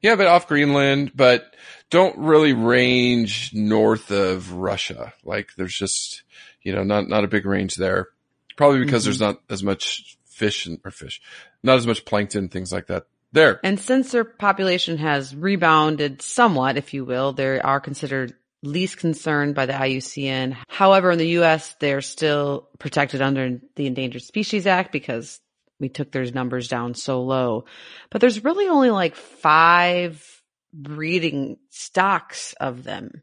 [0.00, 1.54] Yeah, but off Greenland, but
[1.90, 5.12] don't really range north of Russia.
[5.24, 6.22] Like there's just,
[6.62, 8.08] you know, not, not a big range there.
[8.56, 9.04] Probably because Mhm.
[9.04, 11.20] there's not as much fish and, or fish,
[11.62, 13.04] not as much plankton, things like that
[13.34, 13.60] there.
[13.62, 19.54] And since their population has rebounded somewhat, if you will, they are considered least concerned
[19.54, 20.56] by the IUCN.
[20.68, 25.40] However, in the U.S., they're still protected under the Endangered Species Act because
[25.78, 27.66] we took their numbers down so low.
[28.10, 30.24] But there's really only like five
[30.72, 33.22] breeding stocks of them.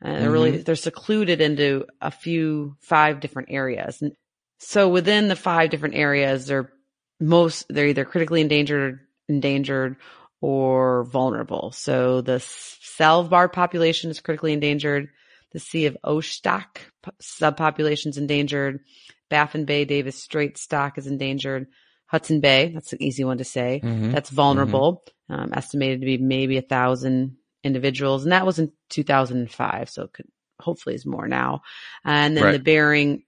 [0.00, 0.62] And they're really, mm-hmm.
[0.62, 4.00] they're secluded into a few, five different areas.
[4.00, 4.12] And
[4.58, 6.72] so within the five different areas, they're
[7.20, 9.96] most, they're either critically endangered, endangered
[10.42, 11.72] or vulnerable.
[11.72, 15.08] So the Svalbard population is critically endangered.
[15.52, 18.80] The Sea of Okhotsk p- subpopulation is endangered.
[19.30, 21.66] Baffin Bay Davis Strait stock is endangered.
[22.06, 23.80] Hudson Bay, that's an easy one to say.
[23.84, 24.12] Mhm.
[24.12, 28.24] That's vulnerable, um, estimated to be maybe a thousand individuals.
[28.24, 29.88] And that was in 2005.
[29.90, 30.26] So it could
[30.60, 31.62] hopefully is more now.
[32.04, 32.52] And then Right.
[32.52, 33.22] the Bering,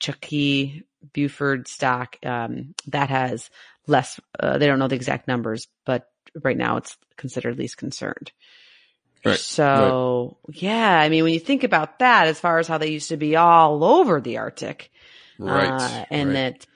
[0.00, 3.50] Chukchi, Beaufort stock, um, that has
[3.86, 6.08] less, uh, they don't know the exact numbers, but
[6.42, 8.32] right now it's considered least concerned.
[9.24, 12.90] Right, So yeah, I mean, when you think about that, as far as how they
[12.90, 14.90] used to be all over the Arctic,
[15.38, 15.68] Right.
[15.68, 16.34] uh, and right.
[16.34, 16.66] that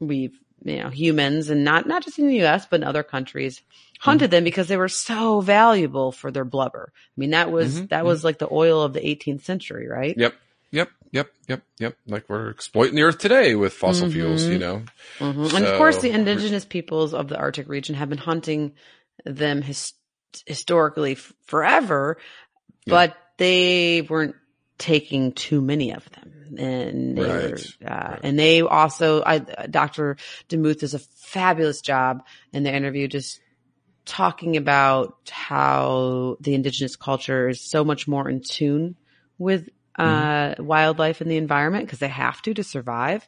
[0.00, 3.62] we've, you know, humans and not, not just in the US, but in other countries
[3.98, 6.92] hunted them because they were so valuable for their blubber.
[6.94, 10.16] I mean, that was, Mhm, that was like the oil of the 18th century, right?
[10.16, 10.34] Yep.
[10.72, 10.90] Yep.
[11.12, 11.30] Yep.
[11.48, 11.62] Yep.
[11.78, 11.96] Yep.
[12.06, 14.52] Like we're exploiting the earth today with fossil fuels, Mhm.
[14.52, 14.82] you know?
[15.18, 15.54] Mhm.
[15.54, 18.72] and of course, the indigenous peoples of the Arctic region have been hunting
[19.24, 19.94] them his-
[20.46, 22.18] historically f- forever,
[22.84, 22.90] Yeah.
[22.94, 24.34] but they weren't
[24.78, 26.32] taking too many of them.
[26.58, 28.20] And they Right, were, uh, right.
[28.22, 30.16] and they also, I, Dr.
[30.48, 33.40] DeMuth does a fabulous job in the interview just
[34.04, 38.96] talking about how the indigenous culture is so much more in tune
[39.38, 43.26] with uh, wildlife and the environment because they have to to survive.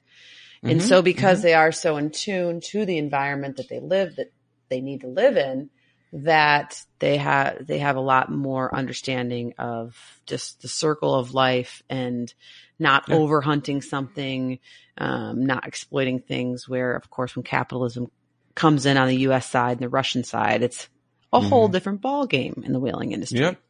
[0.64, 4.16] And Mhm, so because they are so in tune to the environment that they live,
[4.16, 4.33] that
[4.68, 5.70] they need to live in,
[6.12, 11.83] that they have, they have a lot more understanding of just the circle of life
[11.88, 12.33] and
[12.78, 13.16] not Yeah.
[13.16, 14.59] over hunting something,
[14.98, 18.11] um, not exploiting things where, of course, when capitalism
[18.54, 19.48] comes in on the U.S.
[19.48, 20.88] side and the Russian side, it's
[21.33, 23.40] a whole different ball game in the whaling industry.
[23.40, 23.61] Yep.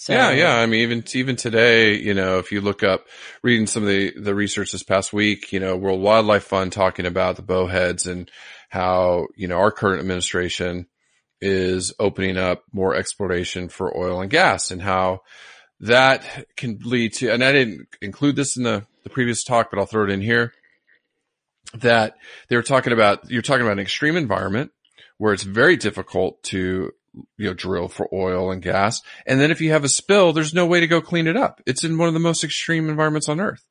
[0.00, 0.54] So, yeah, yeah.
[0.54, 3.08] I mean, even even today, you know, if you look up
[3.42, 7.04] reading some of the the research this past week, you know, World Wildlife Fund talking
[7.04, 8.30] about the bowheads and
[8.68, 10.86] how you know our current administration
[11.40, 15.22] is opening up more exploration for oil and gas and how
[15.80, 17.32] that can lead to.
[17.32, 20.20] And I didn't include this in the the previous talk, but I'll throw it in
[20.20, 20.52] here.
[21.74, 22.14] That
[22.48, 23.28] they were talking about.
[23.28, 24.70] You're talking about an extreme environment
[25.16, 26.92] where it's very difficult to
[27.36, 29.00] you know, drill for oil and gas.
[29.26, 31.60] And then if you have a spill, there's no way to go clean it up.
[31.66, 33.64] It's in one of the most extreme environments on earth.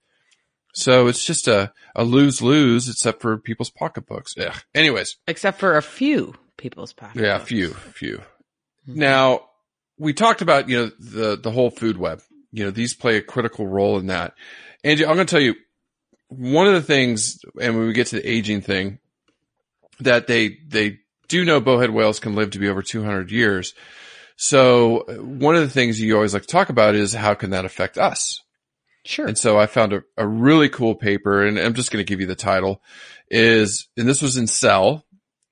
[0.74, 4.34] So it's just a, a lose lose except for people's pocketbooks.
[4.38, 4.54] Ugh.
[4.76, 5.18] Anyways.
[5.28, 7.22] except for a few people's pockets.
[7.22, 8.18] Yeah, a few, few.
[8.88, 9.00] Mm-hmm.
[9.00, 9.42] Now
[9.98, 12.22] we talked about, you know, the, the whole food web,
[12.52, 14.34] you know, these play a critical role in that.
[14.84, 15.56] Angie, I'm going to tell you
[16.30, 19.00] one of the things, and when we get to the aging thing,
[20.00, 23.74] that they, they do know bowhead whales can live to be over 200 years.
[24.36, 27.66] So one of the things you always like to talk about is how can that
[27.66, 28.42] affect us?
[29.04, 29.26] Sure.
[29.26, 32.20] And so I found a, a really cool paper and I'm just going to give
[32.20, 32.82] you the title
[33.30, 35.06] is, and this was in Cell,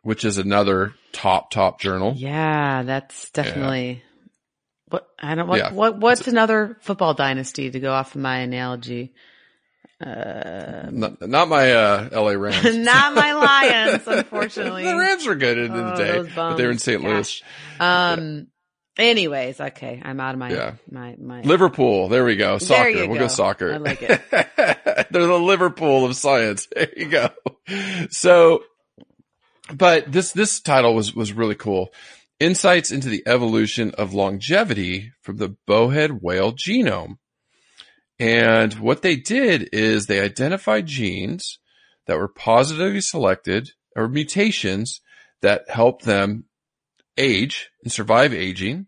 [0.03, 2.13] which is another top, top journal.
[2.15, 4.03] Yeah, that's definitely
[4.89, 5.71] what I don't what Yeah.
[5.71, 9.13] what what's another football dynasty to go off of my analogy.
[10.01, 12.75] Uh, Not, not my, uh, LA Rams.
[12.77, 14.83] not my Lions, unfortunately.
[14.83, 16.79] the Rams were good in the Oh, day, but they were in.
[16.79, 17.01] St.
[17.03, 17.41] Louis.
[17.79, 18.47] Um.
[18.97, 20.75] Anyways, okay, I'm out of my Yeah.
[20.89, 21.41] my my.
[21.41, 22.07] Liverpool.
[22.07, 22.57] There we go.
[22.59, 22.93] Soccer.
[23.07, 23.19] We'll go.
[23.19, 23.73] go soccer.
[23.73, 24.21] I like it.
[25.11, 26.67] They're the Liverpool of science.
[26.73, 27.29] There you go.
[28.09, 28.63] So,
[29.73, 31.93] but this, this title was, was really cool.
[32.39, 37.17] Insights into the evolution of longevity from the bowhead whale genome.
[38.19, 41.59] And what they did is they identified genes
[42.07, 45.01] that were positively selected or mutations
[45.41, 46.45] that help them
[47.17, 48.87] age and survive aging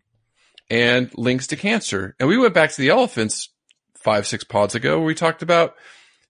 [0.70, 2.14] and links to cancer.
[2.18, 3.50] And we went back to the elephants
[3.96, 5.74] five, six pods ago where we talked about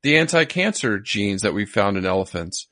[0.03, 2.69] the anti-cancer genes that we found in elephants.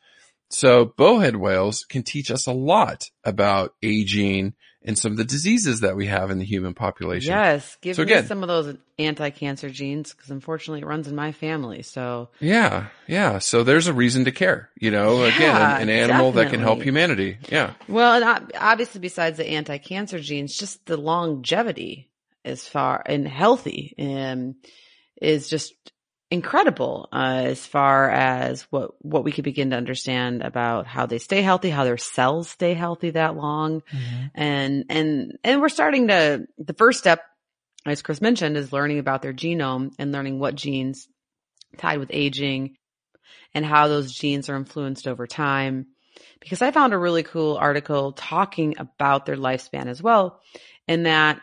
[0.49, 4.55] So bowhead whales can teach us a lot about aging
[4.87, 7.31] and some of the diseases that we have in the human population.
[7.33, 11.15] Yes, give So me again- some of those anti-cancer genes because unfortunately it runs in
[11.15, 11.83] my family.
[11.83, 12.87] So Yeah.
[13.07, 13.39] Yeah.
[13.41, 16.81] So there's a reason to care, you know, again, an, an animal that can help
[16.83, 17.37] humanity.
[17.51, 17.73] Yeah.
[17.89, 22.09] Well, and obviously, besides the anti-cancer genes, just the longevity
[22.45, 24.55] as far and healthy and
[25.21, 25.75] is just
[26.31, 31.19] incredible uh, as far as what what we could begin to understand about how they
[31.19, 33.83] stay healthy, how their cells stay healthy that long,
[34.35, 37.23] and and and we're starting to the first step,
[37.85, 41.09] as Chris mentioned, is learning about their genome and learning what genes
[41.79, 42.77] tied with aging
[43.55, 45.87] and how those genes are influenced over time
[46.41, 50.41] because I found a really cool article talking about their lifespan as well.
[50.89, 51.41] And that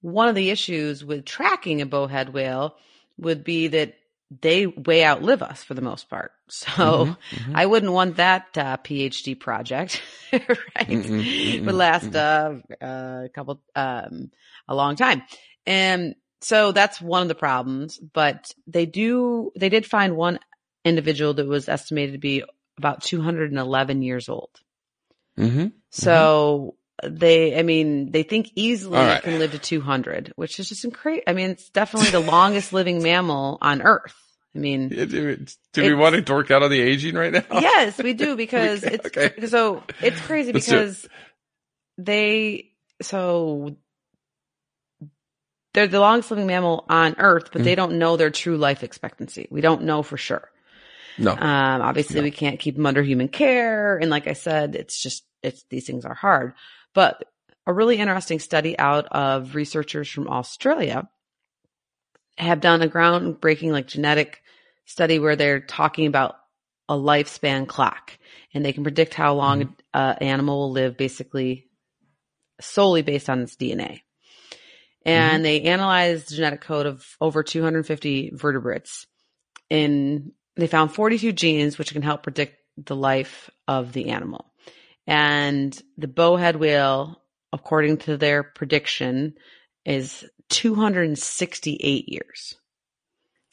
[0.00, 2.76] one of the issues with tracking a bowhead whale
[3.18, 3.94] would be that
[4.30, 6.32] they way outlive us for the most part.
[6.50, 10.00] So Mm-hmm, I wouldn't want that uh, PhD project,
[10.32, 10.42] right?
[10.88, 14.30] Mm-mm, mm-mm, Would last uh, uh, a couple, um,
[14.66, 15.24] a long time.
[15.66, 20.38] And so that's one of the problems, but they do, they did find one
[20.86, 22.44] individual that was estimated to be
[22.78, 24.50] about 211 years old.
[25.38, 25.66] Mm-hmm.
[25.90, 29.22] So they, I mean, they think easily right.
[29.22, 31.22] can live to 200, which is just incredible.
[31.26, 34.14] I mean, it's definitely the longest living mammal on earth.
[34.54, 35.36] I mean, Do,
[35.72, 37.44] do we want to dork out on the aging right now?
[37.60, 39.46] yes, we do because Okay, it's okay.
[39.46, 40.70] so it's crazy Let's it.
[40.70, 41.08] because
[41.98, 43.76] they so
[45.74, 47.76] they're the longest living mammal on earth, but they Mm.
[47.76, 49.46] don't know their true life expectancy.
[49.50, 50.50] We don't know for sure.
[51.18, 51.32] No.
[51.32, 53.98] Um, obviously we can't keep them under human care.
[53.98, 56.54] And like I said, it's just, it's, these things are hard,
[56.94, 57.24] but
[57.66, 61.08] a really interesting study out of researchers from Australia
[62.38, 64.42] have done a groundbreaking like genetic
[64.84, 66.36] study where they're talking about
[66.88, 68.16] a lifespan clock
[68.54, 69.98] and they can predict how long mm-hmm.
[69.98, 71.66] an animal will live basically
[72.60, 74.00] solely based on its DNA.
[75.04, 75.42] And mm-hmm.
[75.42, 79.06] they analyzed the genetic code of over 250 vertebrates
[79.70, 84.52] and they found 42 genes which can help predict the life of the animal.
[85.08, 89.34] And the bowhead whale, according to their prediction,
[89.86, 92.54] is 268 years.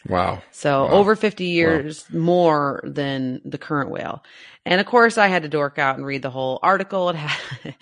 [0.07, 0.43] wow.
[0.51, 0.91] So Wow.
[0.91, 4.21] over 50 years more than the current whale.
[4.65, 7.09] And of course I had to dork out and read the whole article.
[7.09, 7.41] It, ha-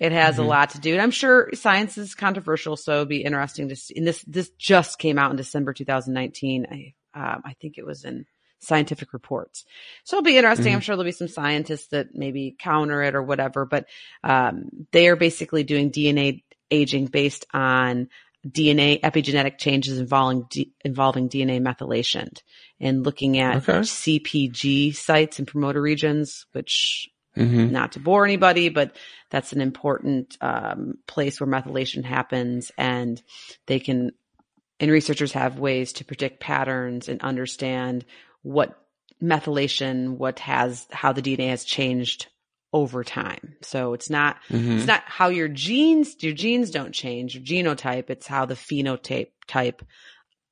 [0.00, 0.92] it has a lot to do.
[0.94, 2.76] And I'm sure science is controversial.
[2.76, 3.94] So it'd be interesting to see.
[3.98, 6.66] And this, this just came out in December 2019.
[6.70, 8.24] I, um, I think it was in
[8.60, 9.64] scientific reports.
[10.04, 10.72] So it'll be interesting.
[10.74, 13.86] I'm sure there'll be some scientists that maybe counter it or whatever, but,
[14.22, 18.08] um, they are basically doing DNA aging based on
[18.46, 22.28] DNA epigenetic changes involving D, involving DNA methylation
[22.78, 23.80] and looking at Okay.
[23.80, 27.70] CPG sites and promoter regions, which Mm-hmm.
[27.70, 28.96] not to bore anybody, but
[29.30, 33.22] that's an important um, place where methylation happens, and
[33.66, 34.10] they can.
[34.80, 38.04] And researchers have ways to predict patterns and understand
[38.42, 38.76] what
[39.22, 42.28] methylation, what has, how the DNA has changed
[42.72, 43.56] over time.
[43.62, 44.78] So it's not, Mm-hmm.
[44.78, 48.10] it's not how your genes, your genes don't change, your genotype.
[48.10, 49.82] It's how the phenotype type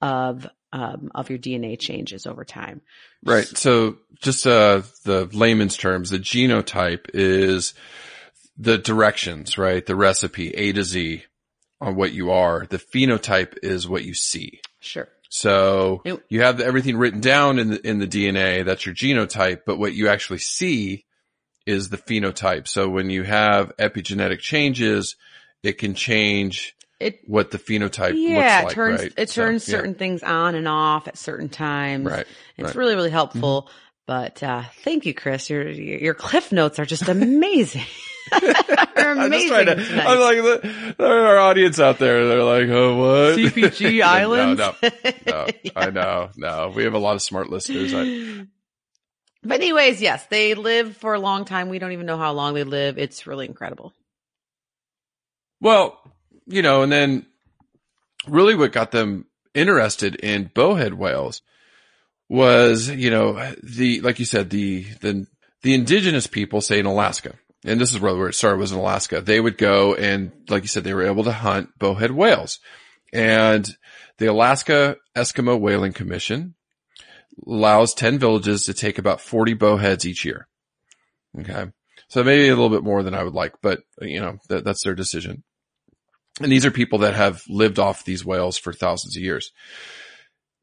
[0.02, 2.82] of, um, of your DNA changes over time.
[3.24, 3.46] Right.
[3.46, 7.72] So just, uh, the layman's terms, the genotype is
[8.58, 9.84] the directions, right?
[9.86, 11.24] The recipe A to Z
[11.80, 12.66] on what you are.
[12.68, 14.60] The phenotype is what you see.
[14.80, 15.08] Sure.
[15.28, 18.64] So It- you have everything written down in the, in the DNA.
[18.64, 21.04] That's your genotype, but what you actually see
[21.66, 22.66] is the phenotype.
[22.66, 25.16] So when you have epigenetic changes,
[25.62, 29.12] it can change It, what the phenotype yeah, looks like, it turns right?
[29.18, 29.76] it So, turns yeah.
[29.76, 32.06] certain things on and off at certain times.
[32.06, 32.26] Right.
[32.56, 32.74] It's right.
[32.74, 33.68] really really helpful.
[34.06, 35.50] But uh, thank you, Chris.
[35.50, 37.82] Your your cliff notes are just amazing.
[38.30, 39.48] They're I'm just amazing.
[39.50, 40.06] trying to, tonight.
[40.06, 42.26] I'm like, the- there are our audience out there.
[42.26, 43.38] They're like, oh, what?
[43.38, 44.58] CPG No, islands.
[44.60, 44.74] No,
[45.26, 46.30] no, I know.
[46.36, 47.92] No, we have a lot of smart listeners.
[47.94, 48.46] I,
[49.44, 51.68] But anyways, yes, they live for a long time.
[51.68, 52.98] We don't even know how long they live.
[52.98, 53.92] It's really incredible.
[55.60, 55.98] well,
[56.46, 57.26] you know, and then
[58.26, 61.42] really what got them interested in bowhead whales
[62.28, 65.26] was, you know, the, like you said, the, the,
[65.62, 67.34] the indigenous people, say in Alaska,
[67.68, 69.20] and this is where it started was in Alaska.
[69.20, 72.58] They would go and, like you said, they were able to hunt bowhead whales.
[73.12, 73.68] And
[74.18, 76.54] the Alaska Eskimo Whaling Commission
[77.46, 80.48] allows 10 villages to take about 40 bowheads each year.
[81.38, 81.66] Okay.
[82.08, 84.82] So maybe a little bit more than I would like, but you know, that, that's
[84.82, 85.44] their decision.
[86.40, 89.50] And these are people that have lived off these whales for thousands of years.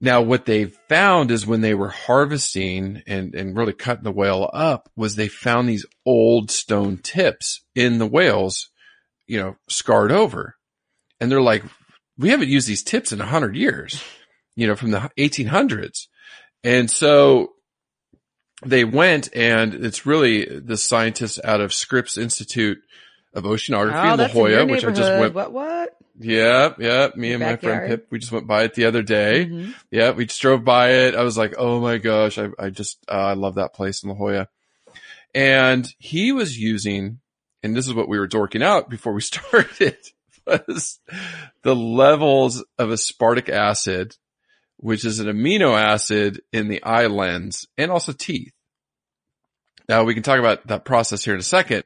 [0.06, 4.48] Now, what they found is when they were harvesting and, and really cutting the whale
[4.54, 8.70] up was they found these old stone tips in the whales,
[9.26, 10.58] you know, scarred over.
[11.20, 11.64] And they're like,
[12.20, 14.00] we haven't used these tips in a hundred years,
[14.56, 16.06] you know, from the 1800s.
[16.64, 17.54] And so
[18.64, 22.78] they went and it's really the scientists out of Scripps Institute
[23.36, 25.52] of Oceanography Oh, in La Jolla, which I just went, What?
[25.52, 25.98] What?
[26.20, 27.88] yeah, yeah, me Your and my friend?
[27.90, 29.46] Pip, we just went by it the other day.
[29.46, 29.74] Mhm.
[29.92, 31.16] Yeah, we just drove by it.
[31.16, 34.10] I was like, oh my gosh, I, I just, uh, I love that place in
[34.10, 34.48] La Jolla.
[35.34, 37.20] And he was using,
[37.62, 39.98] and this is what we were dorking out before we started,
[40.48, 41.00] was
[41.64, 44.16] the levels of aspartic acid,
[44.78, 48.54] which is an amino acid in the eye lens and also teeth.
[49.90, 51.84] Now we can talk about that process here in a second,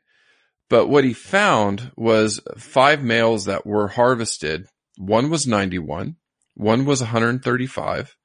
[0.69, 4.67] but what he found was five males that were harvested.
[4.97, 6.17] One was 91,
[6.55, 8.15] one was 135,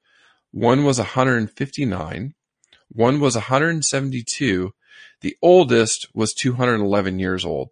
[0.51, 2.33] one was 159,
[2.89, 4.71] one was 172.
[5.21, 7.69] The oldest was 211 years old,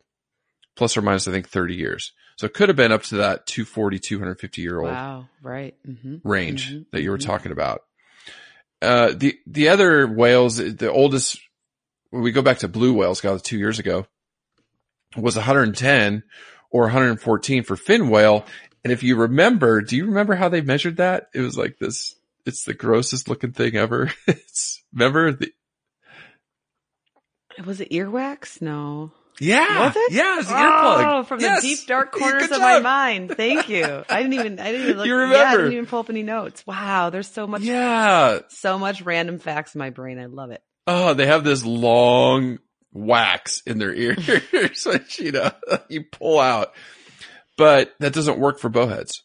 [0.76, 2.12] plus or minus, I think, 30 years.
[2.38, 5.30] So it could have been up to that 240, 250 year old Wow.
[5.42, 5.76] Right.
[5.86, 7.26] hmm range Mhm, that you were mhm.
[7.26, 7.82] talking about.
[8.82, 11.40] Uh, the, the other whales, the oldest,
[12.10, 14.08] when we go back to blue whales, got two years ago,
[15.18, 16.24] was 110
[16.72, 18.46] or 114 for fin whale.
[18.84, 21.30] And if you remember, do you remember how they measured that?
[21.34, 24.12] It was like this, it's the grossest looking thing ever.
[24.28, 25.52] it's, remember the,
[27.66, 28.62] Was it earwax?
[28.62, 29.12] No.
[29.40, 30.12] yeah, Was it?
[30.14, 31.20] yeah, it's earplug.
[31.20, 31.62] Oh, from Yes.
[31.62, 33.32] the deep dark corners of my mind.
[33.38, 34.04] Thank you.
[34.10, 34.60] I didn't even.
[34.60, 35.06] I didn't even look.
[35.08, 36.66] You Yeah, I didn't even pull up any notes.
[36.68, 37.62] Wow, there's so much.
[37.62, 38.40] Yeah.
[38.50, 40.20] So much random facts in my brain.
[40.20, 40.62] I love it.
[40.88, 42.60] Oh, they have this long
[42.94, 45.52] wax in their ears, which, you know,
[45.90, 46.74] you pull out.
[47.58, 49.22] But that doesn't work for bowheads.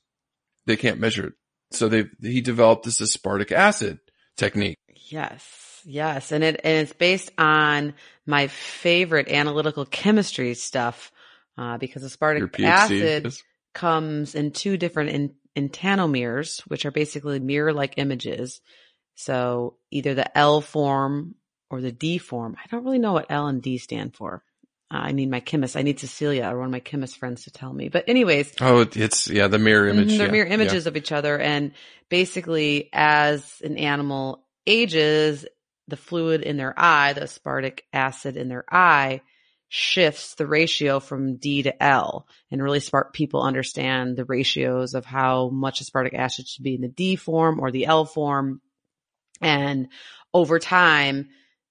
[0.66, 1.33] They can't measure it.
[1.71, 3.99] So they, he developed this aspartic acid
[4.37, 4.77] technique.
[5.11, 7.95] Yes, yes, and it and it's based on
[8.27, 11.11] my favorite analytical chemistry stuff
[11.57, 13.43] uh, because aspartic acid is-
[13.75, 18.61] comes in two different in, enantiomers, which are basically mirror-like images.
[19.14, 21.35] So either the L form
[21.71, 22.57] or the D form.
[22.62, 24.43] I don't really know what L and D stand for.
[24.91, 25.77] Uh, I need my chemist.
[25.77, 27.89] I need Cecilia or one of my chemist friends to tell me.
[27.89, 30.12] But anyways, Oh, it's, yeah, the mirror image.
[30.12, 30.55] Mhm, They're yeah, mirror yeah.
[30.55, 31.39] images of each other.
[31.39, 31.73] And
[32.09, 35.45] basically, as an animal ages,
[35.89, 39.21] the fluid in their eye, the aspartic acid in their eye,
[39.71, 45.05] shifts the ratio from D to L and really smart people understand the ratios of
[45.05, 48.62] how much aspartic acid should be in the D form or the L form.
[49.43, 49.89] And
[50.33, 51.29] over time,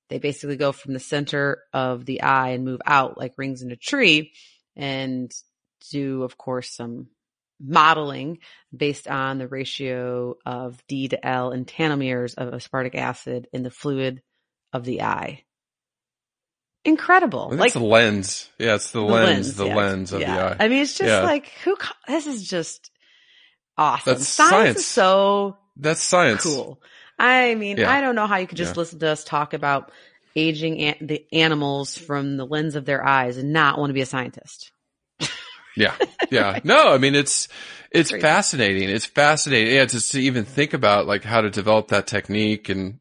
[0.10, 3.72] they basically go from the center of the eye and move out like rings in
[3.72, 4.32] a tree
[4.76, 5.32] and
[5.92, 7.08] do, of course, some
[7.60, 8.38] modeling
[8.76, 14.22] based on the ratio of D to L enantiomers of aspartic acid in the fluid
[14.74, 15.44] of the eye.
[16.86, 17.48] Incredible.
[17.48, 18.50] I think Like the lens.
[18.58, 19.76] Yeah, it's the, the lens, the yes.
[19.76, 20.36] lens of Yeah.
[20.36, 20.56] the eye.
[20.66, 21.22] I mean, it's just Yeah.
[21.22, 21.76] like who?
[22.08, 22.92] This is just
[23.78, 24.14] awesome.
[24.14, 24.78] That's science, science.
[24.80, 26.44] is so That's science.
[26.44, 26.82] cool.
[27.20, 27.92] I mean, Yeah.
[27.92, 28.80] I don't know how you could just Yeah.
[28.80, 29.92] listen to us talk about
[30.36, 34.02] aging an- the animals from the lens of their eyes and not want to be
[34.02, 34.72] a scientist.
[35.76, 35.94] Yeah.
[36.32, 36.60] Yeah.
[36.64, 37.48] No, I mean, it's,
[37.92, 38.22] it's Crazy.
[38.22, 38.90] fascinating.
[38.90, 39.76] It's fascinating.
[39.76, 39.86] Yeah.
[39.86, 43.00] Just to even think about like how to develop that technique and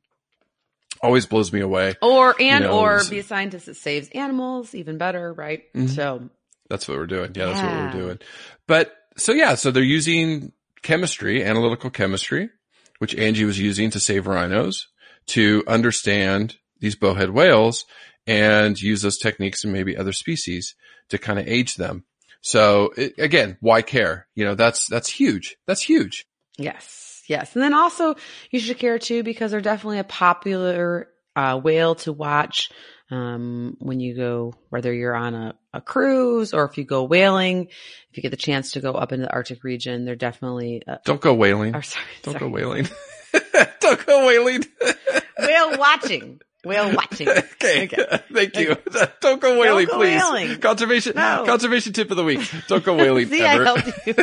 [1.03, 1.95] always blows me away.
[2.03, 5.63] Or and know, or be a scientist that saves animals, even better, right?
[5.75, 5.89] Mhm.
[5.89, 6.29] So
[6.69, 7.33] That's what we're doing.
[7.35, 8.19] Yeah, that's what we're doing.
[8.67, 10.53] But so yeah, so they're using
[10.83, 12.51] chemistry, analytical chemistry,
[12.99, 14.89] which Angie was using to save rhinos
[15.29, 17.85] to understand these bowhead whales
[18.27, 20.75] and use those techniques in maybe other species
[21.09, 22.05] to kind of age them.
[22.41, 24.27] So it, again, why care?
[24.35, 25.57] You know, that's, that's huge.
[25.67, 26.27] That's huge.
[26.59, 28.15] yes, yes, and then also
[28.51, 32.71] you should care too because they're definitely a popular uh, whale to watch
[33.11, 37.69] um, when you go, whether you're on a, a cruise or if you go whaling.
[38.11, 40.83] If you get the chance to go up into the Arctic region, they're definitely.
[40.87, 41.75] Uh, Don't go whaling.
[41.75, 42.45] or sorry, Don't sorry.
[42.47, 42.89] go whaling.
[43.81, 44.65] Don't go whaling.
[45.39, 46.41] whale watching.
[46.67, 47.29] Whale watching.
[47.67, 47.87] Okay.
[48.33, 48.77] Thank you.
[49.21, 50.21] Don't go whaling, go please.
[50.23, 50.59] whaling.
[50.61, 51.45] Conservation, No.
[51.47, 52.41] conservation tip of the week.
[52.69, 53.63] Don't go whaling See, ever.
[53.63, 54.15] I helped you.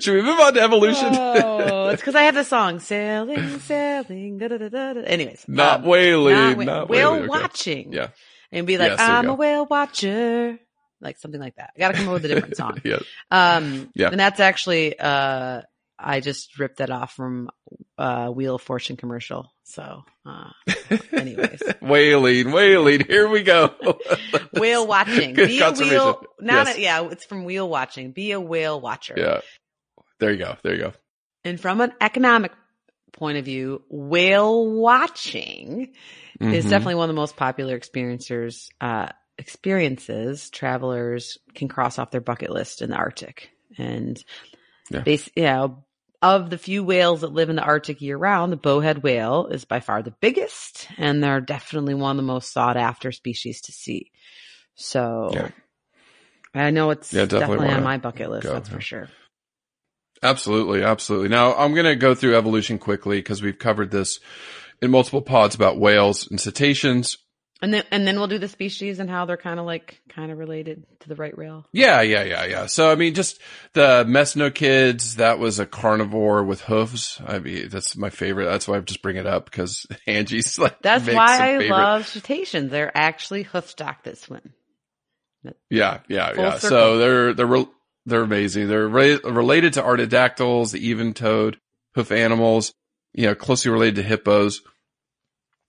[0.00, 1.08] Should we move on to evolution?
[1.12, 5.00] Oh, it's because I have the song "Sailing, Sailing." Da, da, da, da, da.
[5.02, 6.34] Anyways, not um, whaling.
[6.34, 7.12] not wha- not whale.
[7.14, 7.26] Okay.
[7.26, 7.92] watching.
[7.92, 8.08] Yeah.
[8.52, 10.58] and be like, Yes, "I'm a whale watcher,"
[11.00, 11.70] like something like that.
[11.76, 12.80] I got to come up with a different song.
[12.84, 12.98] yeah.
[13.30, 14.08] Um, Yeah.
[14.10, 15.62] and that's actually uh,
[16.06, 17.48] I just ripped that off from
[17.96, 19.50] uh, Wheel of Fortune commercial.
[19.64, 20.50] So, uh,
[21.12, 23.04] anyways, whaling, whaling.
[23.06, 23.74] Here we go.
[24.52, 25.34] whale watching.
[25.34, 26.22] Be a whale.
[26.40, 26.76] Not Yes.
[26.76, 28.12] a, yeah, it's from wheel watching.
[28.12, 29.14] Be a whale watcher.
[29.16, 29.40] yeah.
[30.20, 30.56] There you go.
[30.62, 30.92] There you go.
[31.44, 32.52] And from an economic
[33.12, 35.92] point of view, whale watching
[36.40, 36.70] is Mhm.
[36.70, 42.50] definitely one of the most popular experiencers, uh, experiences travelers can cross off their bucket
[42.50, 43.50] list in the Arctic.
[43.78, 44.22] And
[44.90, 45.00] Yeah.
[45.00, 45.83] bas- you know,
[46.24, 49.64] of the few whales that live in the Arctic year round, the bowhead whale is
[49.66, 53.72] by far the biggest, and they're definitely one of the most sought after species to
[53.72, 54.10] see.
[54.74, 55.48] So Yeah.
[56.54, 58.74] I know it's Yeah, definitely definitely, on my bucket list, go, that's yeah.
[58.74, 59.08] for sure.
[60.22, 61.28] Absolutely, absolutely.
[61.28, 64.20] Now I'm going to go through evolution quickly because we've covered this
[64.80, 67.18] in multiple pods about whales and cetaceans.
[67.62, 70.30] And then and then we'll do the species and how they're kind of like kind
[70.30, 71.66] of related to the right rail.
[71.72, 72.66] Yeah, yeah, yeah, yeah.
[72.66, 73.40] So I mean, just
[73.72, 77.20] the Mesonychids, that was a carnivore with hooves.
[77.24, 78.46] I mean, that's my favorite.
[78.46, 82.70] That's why I just bring it up because Angie's like That's why I love cetaceans.
[82.70, 84.52] They're actually hoofstock that swim.
[85.70, 86.58] Yeah, yeah, Full yeah.
[86.58, 86.68] circle.
[86.68, 87.68] So they're they're re-
[88.06, 88.68] they're amazing.
[88.68, 91.58] They're re- related to artiodactyls, the even-toed
[91.94, 92.74] hoof animals.
[93.12, 94.62] You know, closely related to hippos.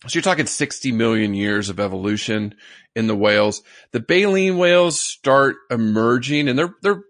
[0.07, 2.55] So you're talking 60 million years of evolution
[2.95, 3.63] in the whales.
[3.91, 7.03] The baleen whales start emerging, and they're they're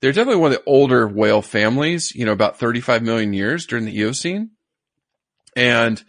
[0.00, 2.14] they're definitely one of the older whale families.
[2.14, 4.50] You know, about 35 million years during the Eocene,
[5.54, 6.02] and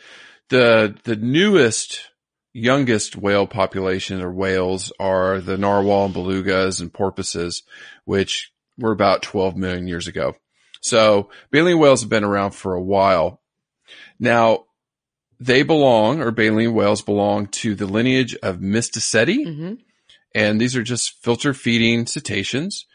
[0.50, 2.10] the the newest
[2.54, 7.64] youngest whale population or whales are the narwhal and belugas and porpoises,
[8.04, 10.36] which were about 12 million years ago.
[10.82, 13.42] So baleen whales have been around for a while.
[14.20, 14.66] Now
[15.40, 19.46] they belong, or baleen whales belong to the lineage of Mysticeti.
[19.46, 19.74] hmm
[20.34, 22.86] And these are just filter feeding cetaceans.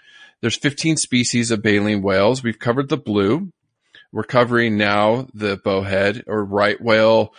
[0.40, 2.42] There's 15 species of baleen whales.
[2.42, 3.52] We've covered the blue.
[4.12, 7.34] We're covering now the bowhead or right whale.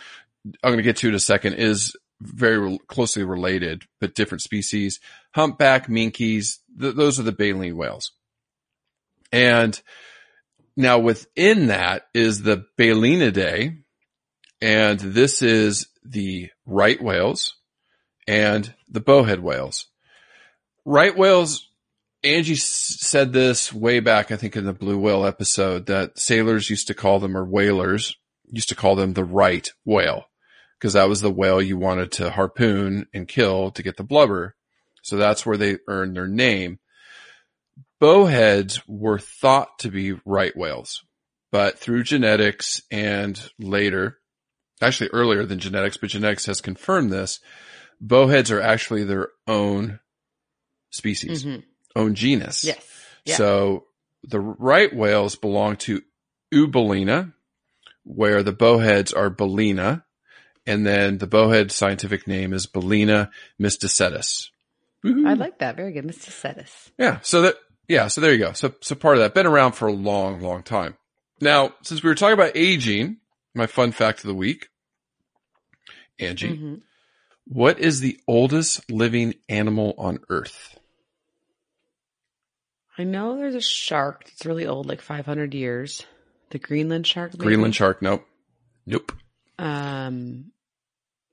[0.62, 4.42] I'm going to get to it in a second is very closely related, but different
[4.42, 5.00] species.
[5.34, 8.12] Humpback, minkes, th- those are the baleen whales.
[9.32, 9.80] And
[10.76, 13.83] now within that is the Balaenidae.
[14.64, 17.52] And this is the right whales
[18.26, 19.88] and the bowhead whales.
[20.86, 21.68] Right whales,
[22.22, 26.86] Angie said this way back, I think in the blue whale episode that sailors used
[26.86, 28.16] to call them or whalers
[28.50, 30.24] used to call them the right whale
[30.78, 34.56] because that was the whale you wanted to harpoon and kill to get the blubber.
[35.02, 36.78] So that's where they earned their name.
[38.00, 41.04] Bowheads were thought to be right whales,
[41.52, 44.20] but through genetics and later,
[44.80, 47.40] actually earlier than genetics, but genetics has confirmed this,
[48.00, 50.00] bowheads are actually their own
[50.90, 51.56] species, hmm
[51.96, 52.64] own genus.
[52.64, 52.84] Yes.
[53.24, 53.36] Yeah.
[53.36, 53.84] So
[54.24, 56.02] the right whales belong to
[56.52, 57.32] Eubalaena,
[58.02, 60.02] where the bowheads are Balaena,
[60.66, 64.48] and then the bowhead scientific name is Balaena mysticetus.
[65.04, 65.28] Woohoo.
[65.28, 65.76] I like that.
[65.76, 66.04] Very good.
[66.04, 66.30] Mr.
[66.30, 66.90] Cetis.
[66.98, 67.18] Yeah.
[67.22, 67.56] So that,
[67.88, 68.08] yeah.
[68.08, 68.52] So there you go.
[68.52, 70.96] So, so part of that been around for a long, long time.
[71.40, 73.18] Now, since we were talking about aging,
[73.54, 74.68] my fun fact of the week,
[76.18, 76.82] Angie, Mhm.
[77.46, 80.78] what is the oldest living animal on earth?
[82.96, 86.06] I know there's a shark that's really old, like 500 years.
[86.50, 87.32] The Greenland shark.
[87.32, 87.44] maybe?
[87.44, 88.00] Greenland shark?
[88.02, 88.24] Nope.
[88.86, 89.12] Nope.
[89.58, 90.52] Um,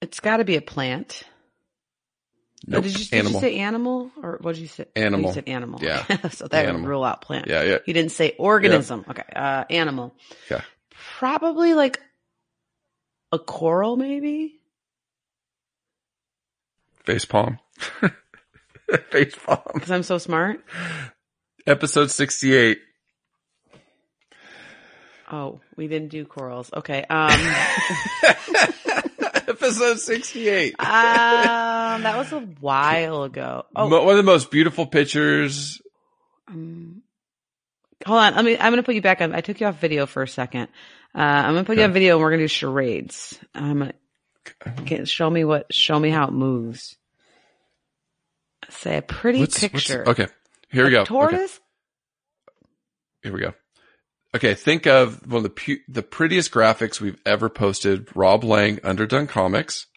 [0.02, 1.24] it's got to be a plant.
[2.66, 2.84] Nope.
[2.84, 3.34] did, you, did animal.
[3.34, 4.86] you say animal or what did you say?
[4.96, 5.30] Animal.
[5.30, 5.80] You said animal.
[5.84, 6.06] Yeah.
[6.30, 7.48] so that would rule out plant.
[7.48, 7.78] yeah, yeah.
[7.86, 9.06] You didn't say organism.
[9.10, 9.24] Okay.
[9.36, 10.16] Uh, animal.
[10.50, 10.62] Yeah.
[11.18, 12.00] Probably like
[13.32, 14.60] a coral, maybe.
[17.06, 17.60] Face palm.
[19.12, 19.62] Face palm.
[19.74, 20.64] Because I'm so smart.
[21.66, 22.80] Episode 68.
[25.32, 26.70] Oh, we didn't do corals.
[26.74, 27.06] Okay.
[27.10, 27.32] Um,
[29.48, 30.76] Episode 68.
[30.80, 33.66] um, that was a while ago.
[33.76, 35.82] Oh, One of the most beautiful pictures.
[36.48, 37.01] Um,
[38.06, 38.36] hold on.
[38.36, 38.58] Let me.
[38.58, 39.34] I'm gonna put you back on.
[39.34, 40.70] I took you off video for a second.
[41.14, 43.38] Uh, I'm gonna put you on video, and we're gonna do charades.
[43.54, 43.94] I'm gonna
[44.86, 45.74] get, show me what.
[45.74, 46.96] Show me how it moves.
[48.70, 50.08] Say a pretty What's- what's- picture.
[50.10, 50.28] okay.
[50.72, 51.02] Here we A go.
[51.02, 51.08] Okay.
[51.10, 51.60] Tortoise.
[53.24, 53.54] Here we go.
[54.36, 54.54] Okay.
[54.54, 58.08] Think of one of the, pu- the prettiest graphics we've ever posted.
[58.16, 59.88] Rob Lang, Underdone Comics.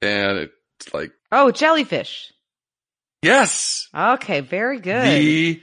[0.00, 0.48] And
[0.78, 2.32] it's like, Oh, jellyfish.
[3.22, 3.88] yes.
[3.94, 5.04] Okay, very good.
[5.04, 5.62] The,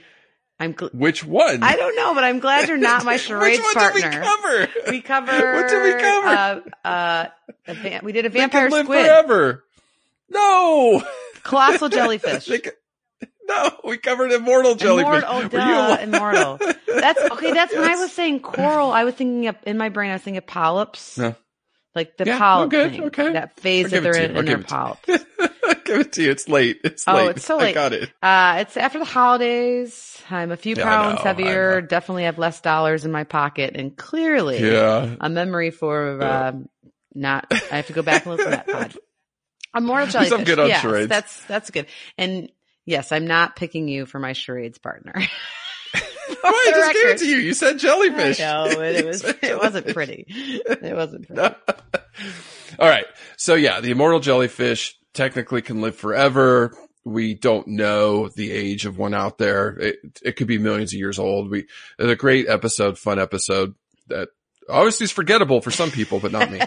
[0.60, 0.74] I'm.
[0.74, 1.62] Gl- which one?
[1.62, 4.00] I don't know, but I'm glad you're not my charades which one partner.
[4.10, 4.68] did we cover?
[4.90, 5.54] We cover.
[5.54, 6.28] What did we cover?
[6.84, 7.26] Uh, uh,
[7.68, 9.64] a va- we did a vampire live squid, forever.
[10.30, 11.02] No.
[11.42, 12.46] colossal jellyfish.
[12.46, 12.72] Can-
[13.48, 15.22] No, we covered immortal jellyfish.
[15.24, 16.58] Immortal, Were duh, you immortal.
[16.86, 17.52] That's okay.
[17.52, 18.90] That's when I was saying coral.
[18.92, 20.10] I was thinking of, in my brain.
[20.10, 21.34] I was thinking of polyps, No.
[21.98, 23.32] Like the Yeah, polyp thing, okay.
[23.32, 24.74] that phase that they're in, in their give it to
[25.08, 25.18] you.
[25.18, 25.84] polyp.
[25.84, 26.30] Give it to you.
[26.30, 26.80] It's late.
[26.84, 27.36] It's Oh, late.
[27.36, 27.70] it's so late.
[27.70, 28.10] I got it.
[28.22, 30.20] Uh, it's after the holidays.
[30.30, 31.80] I'm a few Yeah, pounds heavier.
[31.80, 35.14] Definitely have less dollars in my pocket, and clearly Yeah.
[35.20, 36.68] a memory for um,
[37.14, 37.46] not.
[37.50, 38.96] I have to go back and listen to that pod.
[39.74, 40.38] Immortal At least jellyfish.
[40.38, 41.08] I'm good on yes, charades.
[41.08, 41.86] that's that's good.
[42.18, 42.50] And
[42.84, 45.14] yes, I'm not picking you for my charades partner.
[46.40, 47.36] Why I just gave it to you.
[47.36, 48.38] You said jellyfish.
[48.38, 50.24] Know, it was it wasn't pretty.
[50.28, 51.42] It wasn't pretty.
[52.78, 53.06] All right.
[53.36, 56.76] So yeah, the immortal jellyfish technically can live forever.
[57.04, 59.70] We don't know the age of one out there.
[59.78, 61.50] It, it could be millions of years old.
[61.50, 61.60] We,
[61.98, 63.74] it's a great episode, fun episode
[64.08, 64.28] that
[64.68, 66.60] obviously is forgettable for some people, but not me.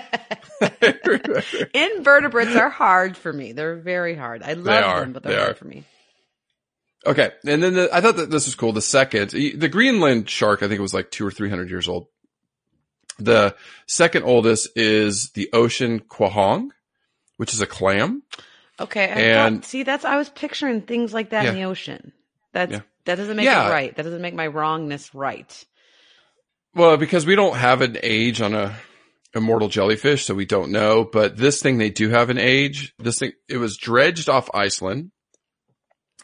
[1.73, 3.51] Invertebrates are hard for me.
[3.51, 4.41] They're very hard.
[4.43, 4.65] I love
[5.01, 5.55] them, but they're They hard are.
[5.55, 5.83] for me.
[7.05, 7.31] Okay.
[7.45, 8.73] And then the, I thought that this was cool.
[8.73, 11.87] The second, the Greenland shark, I think it was like two or three hundred years
[11.87, 12.07] old.
[13.19, 13.55] The
[13.87, 16.69] second oldest is the ocean quahog,
[17.37, 18.23] which is a clam.
[18.79, 19.03] Okay.
[19.05, 22.13] I And- thought, see, that's I was picturing things like that in the ocean.
[22.53, 22.81] That's Yeah.
[23.05, 23.67] that doesn't make Yeah.
[23.67, 23.95] it right.
[23.95, 25.65] That doesn't make my wrongness right.
[26.73, 28.75] Well, because we don't have an age on a
[29.35, 31.03] immortal jellyfish, so we don't know.
[31.05, 32.93] But this thing, they do have an age.
[32.97, 35.11] This thing, it was dredged off Iceland.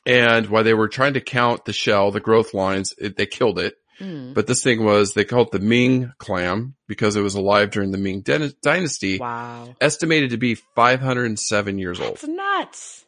[0.07, 3.59] And while they were trying to count the shell, the growth lines, it, they killed
[3.59, 3.75] it.
[3.99, 4.33] Hmm.
[4.33, 7.91] But this thing was, they called it the Ming clam because it was alive during
[7.91, 9.75] the Ming dyna- dynasty, Wow.
[9.81, 12.13] estimated to be 507 years old.
[12.13, 13.05] It's nuts.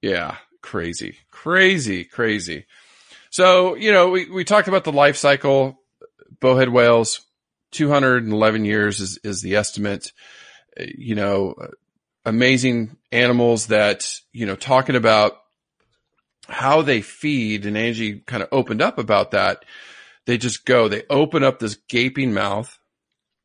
[0.00, 0.36] Yeah.
[0.60, 2.66] Crazy, crazy, crazy.
[3.30, 5.80] So, you know, we, we talked about the life cycle,
[6.40, 7.22] bowhead whales,
[7.72, 10.12] 211 years is, is the estimate.
[10.78, 11.68] Uh, You know, uh,
[12.24, 15.32] amazing animals that, you know, talking about
[16.48, 19.64] how they feed and Angie kind of opened up about that.
[20.26, 22.78] They just go, they open up this gaping mouth,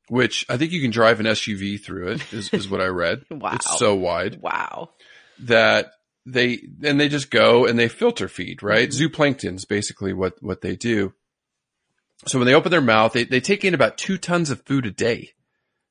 [0.09, 3.23] which I think you can drive an SUV through it is, is what I read.
[3.31, 3.53] Wow.
[3.53, 4.91] It's so wide Wow.
[5.39, 5.91] that
[6.25, 8.89] they and they just go and they filter feed, right?
[8.89, 9.09] Mhm.
[9.09, 11.13] Zooplankton is basically what what they do.
[12.25, 14.85] So when they open their mouth, they, they take in about two tons of food
[14.87, 15.31] a day.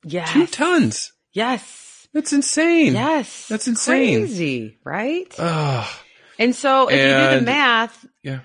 [0.05, 0.33] Yes.
[0.33, 1.13] Two tons.
[1.33, 2.09] Yes.
[2.13, 2.95] That's insane.
[2.95, 3.49] Yes.
[3.49, 4.21] That's insane.
[4.27, 5.33] Crazy, right?
[5.39, 5.89] Ugh.
[6.39, 8.41] And so if you do the math, Yeah.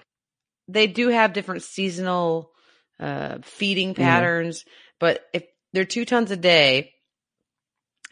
[0.67, 2.51] they do have different seasonal
[2.99, 4.63] uh, feeding patterns,
[4.99, 6.93] but if they're two tons a day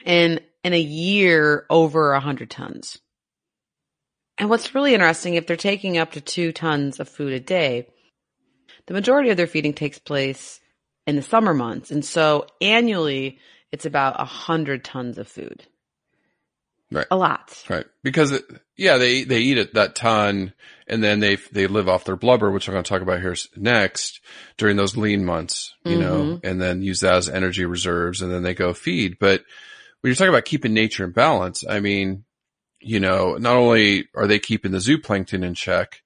[0.06, 2.98] and in a year over a hundred tons.
[4.38, 7.88] And what's really interesting, if they're taking up to two tons of food a day,
[8.88, 10.60] the majority of their feeding takes place
[11.06, 11.92] in the summer months.
[11.92, 13.40] And so annually
[13.72, 15.68] it's about a hundred tons of food.
[16.92, 17.06] Right.
[17.12, 17.64] A lot.
[17.70, 17.86] Right.
[18.04, 18.44] Because it,
[18.76, 20.54] yeah, they they eat it that ton
[20.88, 23.36] and then they they live off their blubber, which I'm going to talk about here
[23.56, 24.22] next
[24.58, 26.40] during those lean months, you know, Mhm.
[26.44, 29.18] and then use that as energy reserves and then they go feed.
[29.20, 29.44] But
[30.02, 32.24] when you're talking about keeping nature in balance, I mean,
[32.82, 36.02] you know, not only are they keeping the zooplankton in check,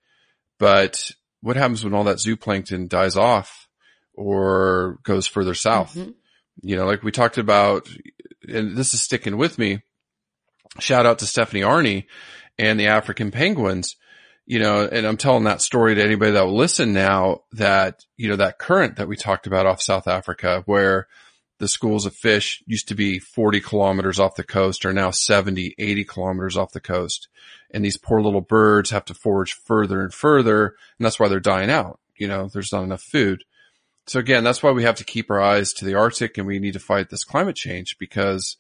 [0.60, 1.12] but
[1.42, 3.70] what happens when all that zooplankton dies off
[4.14, 5.96] or goes further south?
[5.96, 6.14] Mhm.
[6.62, 7.88] You know, like we talked about,
[8.48, 9.82] and this is sticking with me.
[10.80, 12.06] Shout out to Stephanie Arney
[12.58, 13.96] and the African penguins.
[14.46, 18.28] You know, and I'm telling that story to anybody that will listen now that, you
[18.28, 21.08] know, that current that we talked about off South Africa where
[21.60, 25.76] the schools of fish used to be 40 kilometers off the coast are now 70,
[25.78, 27.30] 80 kilometers off the coast.
[27.72, 30.76] And these poor little birds have to forage further and further.
[30.98, 32.02] And that's why they're dying out.
[32.18, 33.46] You know, there's not enough food.
[34.08, 36.60] So again, that's why we have to keep our eyes to the Arctic and we
[36.60, 38.58] need to fight this climate change because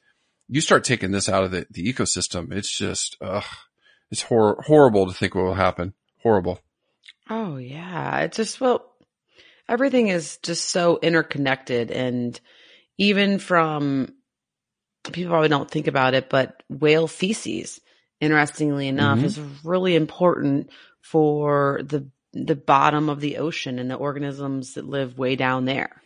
[0.49, 2.51] you start taking this out of the, the ecosystem.
[2.51, 3.43] It's just, ugh,
[4.11, 5.93] it's hor- horrible to think what will happen.
[6.21, 6.59] Horrible.
[7.29, 8.19] Oh yeah.
[8.21, 8.85] It's just well
[9.67, 12.39] everything is just so interconnected and
[12.97, 14.13] even from
[15.11, 17.79] people probably don't think about it, but whale feces,
[18.21, 19.23] interestingly enough, Mhm.
[19.23, 20.69] is really important
[21.01, 26.01] for the the bottom of the ocean and the organisms that live way down there.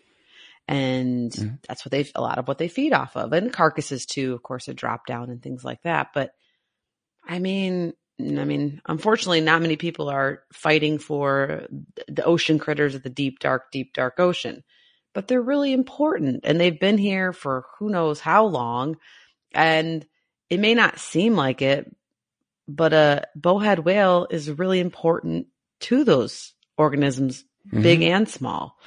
[0.68, 1.60] And Mhm.
[1.68, 3.32] that's what they a lot of what they feed off of.
[3.34, 6.10] And carcasses too, of course, that drop down and things like that.
[6.14, 6.32] But
[7.26, 11.68] I mean, I mean, unfortunately, not many people are fighting for
[12.08, 14.64] the ocean critters of the deep, dark, deep, dark ocean,
[15.14, 18.98] but they're really important and they've been here for who knows how long.
[19.54, 20.06] And
[20.50, 21.94] it may not seem like it,
[22.68, 25.48] but a bowhead whale is really important
[25.82, 27.82] to those organisms, Mhm.
[27.84, 28.78] big and small.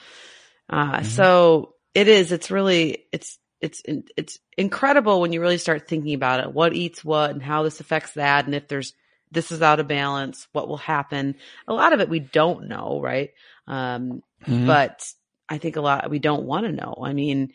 [0.71, 1.05] Uh, Mhm.
[1.05, 3.83] so it is, it's really, it's, it's,
[4.17, 6.53] it's incredible when you really start thinking about it.
[6.53, 8.47] What eats what and how this affects that.
[8.47, 8.95] And if there's
[9.31, 10.49] this is out of balance.
[10.53, 11.37] What will happen?
[11.69, 13.31] A lot of it we don't know, right?
[13.67, 14.67] Um, Mhm.
[14.67, 15.05] but
[15.49, 16.97] I think a lot we don't want to know.
[17.03, 17.53] I mean,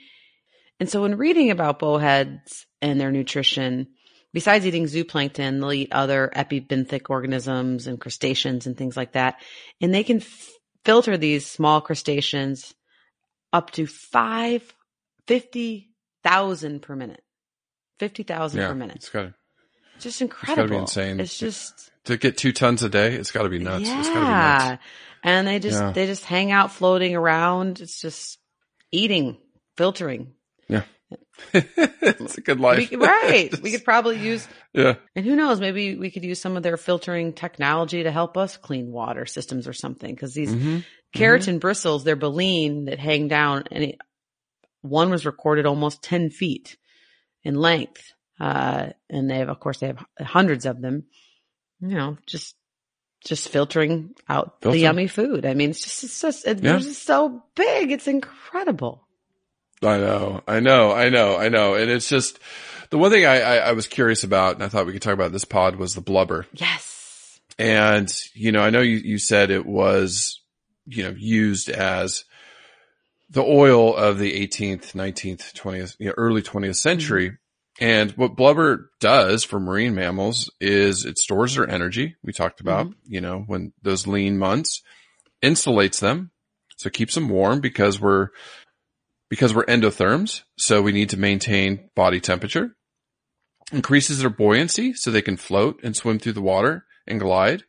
[0.80, 3.88] and so when reading about bowheads and their nutrition,
[4.34, 9.42] besides eating zooplankton, they'll eat other epibenthic organisms and crustaceans and things like that.
[9.82, 10.50] And they can f-
[10.84, 12.74] filter these small crustaceans
[13.56, 14.62] up to five,
[15.28, 17.22] 50,000 per minute.
[18.00, 18.98] 50,000 yeah, per minute.
[18.98, 19.32] it's got
[20.00, 20.24] Just incredible.
[20.24, 20.78] It's gotta incredible.
[20.78, 21.20] be insane.
[21.22, 23.14] It's just to get two tons a day.
[23.16, 23.86] It's got to be nuts.
[23.88, 24.68] It's got to be yeah.
[24.72, 24.84] nuts.
[25.24, 25.92] And they just Yeah.
[25.92, 27.80] they just hang out floating around.
[27.80, 28.38] It's just
[28.92, 29.38] eating,
[29.78, 30.34] filtering.
[30.68, 30.84] Yeah.
[31.54, 32.90] it's a good life.
[32.92, 33.50] We right.
[33.62, 34.96] We could probably use yeah.
[35.16, 38.58] and who knows, maybe we could use some of their filtering technology to help us
[38.58, 40.14] clean water systems or something.
[40.14, 40.84] Because these Mhm.
[41.16, 43.98] Keratin bristles, they're baleen that hang down and it,
[44.82, 46.78] one was recorded almost 10 feet
[47.44, 48.14] in length.
[48.40, 51.06] Uh, and they have, of course, they have hundreds of them,
[51.80, 52.56] you know, just,
[53.24, 54.76] just filtering out Filter.
[54.78, 55.46] the yummy food.
[55.46, 56.72] I mean, it's just, it's just, it, Yeah.
[56.74, 57.92] they're just so big.
[57.92, 59.08] It's incredible.
[59.82, 61.74] I know, I know, I know, I know.
[61.76, 62.40] And it's just
[62.92, 65.14] the one thing I, I, I was curious about, and I thought we could talk
[65.14, 66.46] about this pod was the blubber.
[66.54, 67.40] Yes.
[67.58, 70.42] And, you know, I know you, you said it was,
[70.86, 72.26] you know, used as
[73.30, 77.30] the oil of the 18th, 19th, 20th, you know, early 20th century.
[77.30, 77.36] Mm-hmm.
[77.82, 82.16] And what blubber does for marine mammals is it stores their energy.
[82.24, 83.14] We talked about, mm-hmm.
[83.14, 84.82] you know, when those lean months
[85.44, 86.32] insulates them.
[86.78, 88.30] So keeps them warm because we're,
[89.30, 90.44] because we're endotherms.
[90.58, 92.76] So we need to maintain body temperature
[93.72, 97.64] increases their buoyancy so they can float and swim through the water and glide.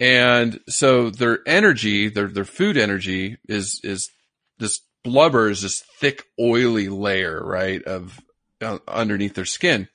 [0.00, 4.10] And so their energy, their, their food energy is, is
[4.58, 7.82] this blubber is this thick, oily layer, right?
[7.82, 8.20] Of
[8.60, 9.88] uh, underneath their skin.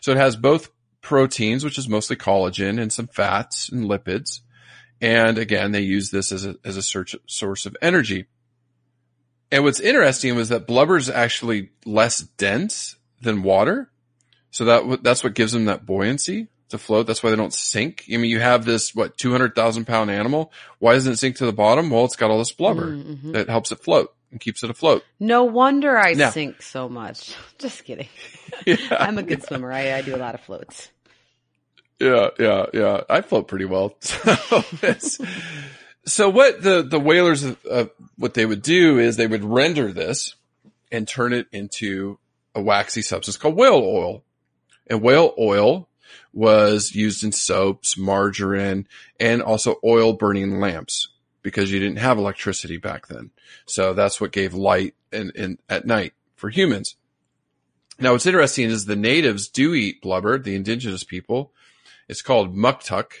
[0.00, 4.40] So it has both proteins, which is mostly collagen and some fats and lipids.
[5.00, 8.26] And again, they use this as a, as a search, source of energy.
[9.52, 13.90] And what's interesting was that blubber is actually less dense than water.
[14.50, 17.06] So that that's what gives them that buoyancy to float.
[17.06, 18.04] That's why they don't sink.
[18.12, 20.52] I mean, you have this what two hundred thousand pound animal.
[20.78, 21.90] Why doesn't it sink to the bottom?
[21.90, 23.32] Well, it's got all this blubber Mhm.
[23.32, 25.04] that helps it float and keeps it afloat.
[25.20, 27.34] No wonder I Now- sink so much.
[27.58, 28.08] Just kidding.
[28.66, 29.72] Yeah, I'm a good swimmer.
[29.72, 30.88] I, I do a lot of floats.
[31.98, 33.00] yeah, yeah, yeah.
[33.10, 33.96] I float pretty well.
[34.00, 35.24] So,
[36.06, 37.86] so what the the whalers uh,
[38.16, 40.34] what they would do is they would render this
[40.92, 42.18] and turn it into
[42.54, 44.22] a waxy substance called whale oil.
[44.86, 45.88] And whale oil
[46.34, 48.86] was used in soaps, margarine,
[49.20, 51.08] and also oil burning lamps
[51.42, 53.30] because you didn't have electricity back then.
[53.66, 56.96] So that's what gave light in at night for humans.
[58.00, 61.52] Now what's interesting is the natives do eat blubber, the indigenous people.
[62.08, 63.12] It's called muktuk.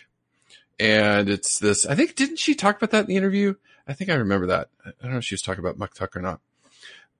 [0.80, 3.54] And it's this, I think, didn't she talk about that in the interview?
[3.86, 4.70] I think I remember that.
[4.84, 6.40] I don't know if she was talking about muktuk or not,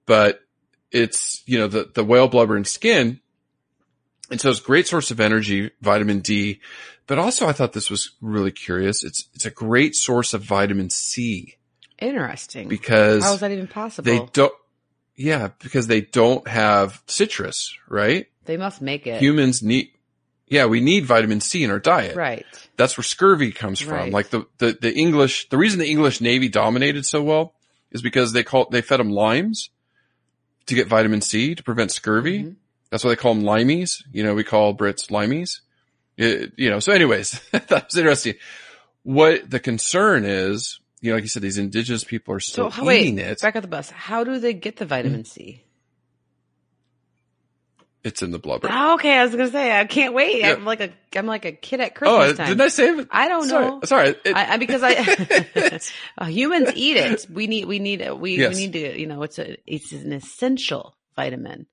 [0.06, 0.40] but
[0.90, 3.20] it's, you know, the, the whale blubber and skin.
[4.34, 6.58] And so it's a great source of energy, vitamin D,
[7.06, 9.04] but also I thought this was really curious.
[9.04, 11.54] It's, it's a great source of vitamin C
[12.00, 12.66] Interesting.
[12.66, 14.04] because How is that even possible?
[14.10, 14.52] they don't,
[15.14, 18.26] yeah, because they don't have citrus, right?
[18.46, 19.20] They must make it.
[19.22, 19.90] Humans need,
[20.48, 22.16] yeah, we need vitamin C in our diet.
[22.16, 22.44] right.
[22.76, 23.92] That's where scurvy comes from.
[23.94, 24.12] Right.
[24.12, 27.54] Like the, the, the English, the reason the English Navy dominated so well
[27.92, 29.70] is because they call, they fed them limes
[30.66, 32.42] to get vitamin C to prevent scurvy.
[32.42, 32.56] Mhm.
[32.94, 34.04] That's why they call them limeys.
[34.12, 35.62] You know, we call Brits limeys.
[36.16, 38.34] It- you know, so anyways, that was interesting.
[39.02, 42.86] What the concern is, you know, like you said, these indigenous people are So still
[42.86, 43.40] wait, eating it.
[43.40, 43.90] back at the bus.
[43.90, 45.64] How do they get the vitamin C?
[48.04, 48.68] It's in the blubber.
[48.70, 50.38] Oh, okay, I was gonna say I can't wait.
[50.38, 50.52] Yeah.
[50.52, 52.46] I'm like a I'm like a kid at oh, Christmas time.
[52.46, 53.08] didn't I say it?
[53.10, 53.66] I don't Sorry.
[53.66, 53.80] know.
[53.82, 54.08] Sorry.
[54.24, 55.80] It- I, I because I
[56.18, 57.26] uh, humans eat it.
[57.28, 58.16] We need we need it.
[58.16, 58.54] We Yes.
[58.54, 61.66] we need to you know it's a it's an essential vitamin.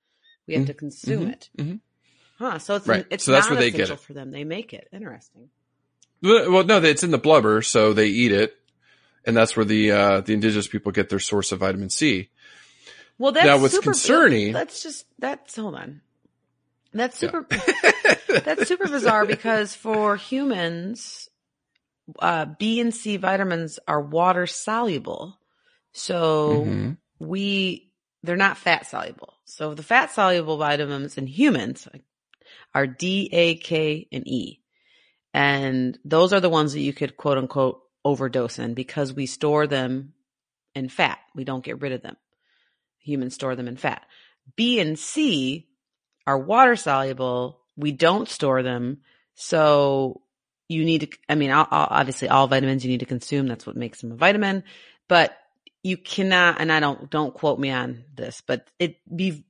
[0.47, 1.49] We have to consume mhm, it.
[1.57, 1.79] mhm.
[2.37, 2.59] Huh?
[2.59, 3.05] So it's Right.
[3.09, 3.99] it's So that's not where they get it.
[3.99, 4.31] for them.
[4.31, 5.49] They make it interesting.
[6.23, 8.55] Well, no, it's in the blubber, so they eat it,
[9.25, 12.29] and that's where the uh, the indigenous people get their source of vitamin C.
[13.17, 16.01] Well, that's Now, what's super, concerning- That's just that's hold on.
[16.93, 17.45] That's super.
[18.27, 21.29] that's super bizarre because for humans,
[22.19, 25.39] uh, B and C vitamins are water soluble,
[25.93, 26.97] so Mhm.
[27.19, 27.91] we
[28.23, 29.33] they're not fat soluble.
[29.53, 31.85] So the fat soluble vitamins in humans
[32.73, 34.61] are D, A, K, and E,
[35.33, 39.67] and those are the ones that you could quote unquote overdose in because we store
[39.67, 40.13] them
[40.73, 41.19] in fat.
[41.35, 42.15] We don't get rid of them.
[42.99, 44.05] Humans store them in fat.
[44.55, 45.67] B and C
[46.25, 47.59] are water soluble.
[47.75, 48.99] We don't store them.
[49.35, 50.21] So
[50.69, 53.47] you need to, I mean, obviously all vitamins you need to consume.
[53.47, 54.63] That's what makes them a vitamin,
[55.09, 55.37] but
[55.83, 59.45] you cannot, and I don't, don't quote me on this, but it be,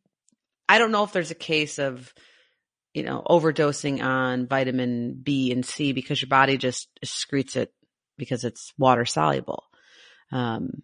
[0.69, 2.13] I don't know if there's a case of,
[2.93, 7.73] you know, overdosing on vitamin B and C because your body just excretes it
[8.17, 9.65] because it's water soluble.
[10.31, 10.83] Um,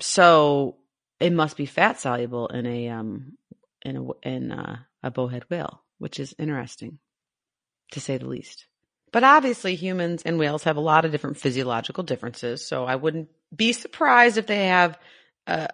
[0.00, 0.76] so
[1.20, 3.36] it must be fat soluble in a, um,
[3.82, 6.98] in a, in a, a bowhead whale, which is interesting
[7.92, 8.66] to say the least.
[9.12, 12.66] But obviously humans and whales have a lot of different physiological differences.
[12.66, 14.98] So I wouldn't be surprised if they have,
[15.46, 15.68] uh,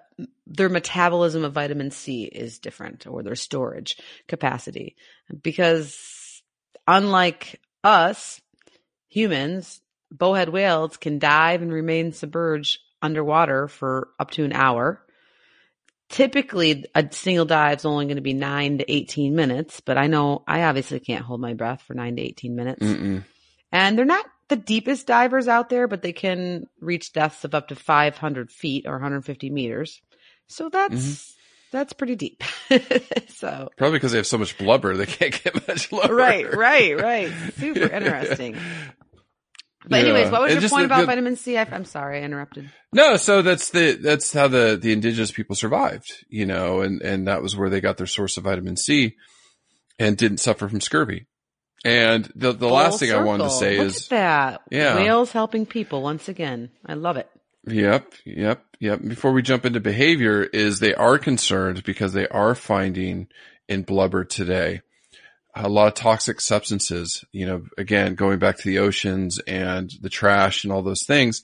[0.46, 3.96] their metabolism of vitamin C is different or their storage
[4.28, 4.96] capacity
[5.42, 6.42] because
[6.86, 8.40] unlike us
[9.08, 9.80] humans,
[10.10, 15.03] bowhead whales can dive and remain submerged underwater for up to an hour.
[16.14, 20.06] Typically, a single dive is only going to be nine to 18 minutes, but I
[20.06, 22.86] know I obviously can't hold my breath for nine to 18 minutes.
[22.86, 23.24] Mm-mm.
[23.72, 27.66] And they're not the deepest divers out there, but they can reach depths of up
[27.68, 30.00] to 500 feet or 150 meters.
[30.46, 31.76] So that's, Mm-hmm.
[31.76, 32.44] that's pretty deep.
[33.30, 36.14] so, Probably because they have so much blubber, they can't get much lower.
[36.14, 37.32] right, right, right.
[37.58, 38.56] Super interesting.
[39.86, 40.02] But Yeah.
[40.10, 41.56] anyways, what was And your point the- about the- vitamin C?
[41.58, 42.70] I, I'm sorry, I interrupted.
[42.92, 47.26] No, so that's the that's how the the indigenous people survived, you know, and and
[47.28, 49.16] that was where they got their source of vitamin C,
[49.98, 51.26] and didn't suffer from scurvy.
[51.84, 54.60] And the the last Full thing I wanted to say Look is, at that.
[54.70, 54.96] Yeah.
[54.96, 56.70] Whales helping people once again.
[56.86, 57.28] I love it.
[57.66, 59.00] Yep, yep, yep.
[59.02, 63.28] Before we jump into behavior, is they are concerned because they are finding
[63.68, 64.80] in blubber today
[65.56, 67.24] a lot of toxic substances.
[67.32, 71.42] You know, again, going back to the oceans and the trash and all those things.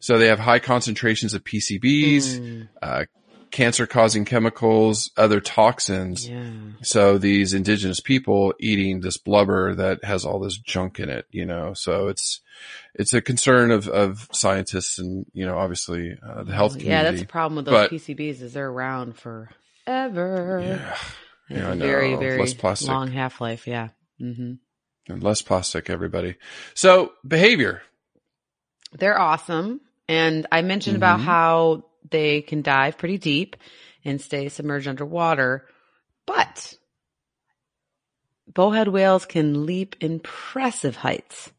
[0.00, 3.04] So they have high concentrations of PCBs, Mm, uh,
[3.50, 6.28] cancer causing chemicals, other toxins.
[6.28, 6.50] yeah.
[6.82, 11.46] So these indigenous people eating this blubber that has all this junk in it, you
[11.46, 12.40] know, so it's,
[12.94, 16.76] it's a concern of, of scientists and, you know, obviously, uh, the health.
[16.80, 20.60] Yeah, that's the problem with those But- PCBs is they're around forever.
[20.62, 20.96] Yeah.
[21.48, 22.18] Yeah, have I a very, know.
[22.18, 22.88] very Less plastic.
[22.88, 23.66] long half life.
[23.66, 23.88] Yeah.
[24.20, 24.54] Mm-hmm.
[25.12, 26.36] And less plastic, everybody.
[26.74, 27.82] So behavior.
[28.92, 29.80] They're awesome.
[30.08, 31.24] And I mentioned about Mhm.
[31.24, 33.56] how they can dive pretty deep
[34.04, 35.66] and stay submerged underwater,
[36.26, 36.74] but
[38.52, 41.50] bowhead whales can leap impressive heights.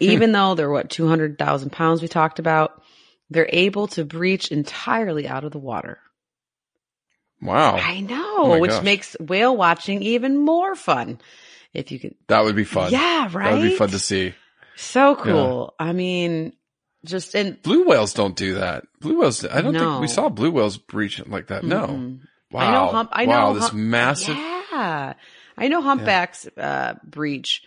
[0.00, 2.82] Even though they're what, 200,000 pounds we talked about,
[3.30, 5.98] they're able to breach entirely out of the water.
[7.40, 7.76] Wow.
[7.76, 8.82] I know, Oh which gosh.
[8.84, 11.20] makes whale watching even more fun.
[11.74, 12.92] If you could, That would be fun.
[12.92, 13.44] yeah, right.
[13.44, 14.34] That would be fun to see.
[14.76, 15.74] So cool.
[15.78, 16.52] I mean,
[17.04, 18.84] just in Blue whales don't do that.
[19.00, 21.64] Blue whales, I don't think we saw blue whales breach like that.
[21.64, 21.86] No.
[21.86, 22.20] Mm-mm.
[22.50, 22.60] Wow.
[22.60, 23.10] I know hump.
[23.12, 23.52] I know wow.
[23.52, 24.36] This massive.
[24.36, 25.14] Yeah,
[25.56, 27.62] I know humpbacks uh, breach,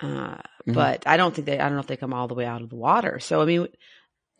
[0.00, 0.36] uh,
[0.66, 0.74] Mhm.
[0.74, 1.58] but I don't think they.
[1.58, 3.18] I don't know if they come all the way out of the water.
[3.18, 3.66] So I mean,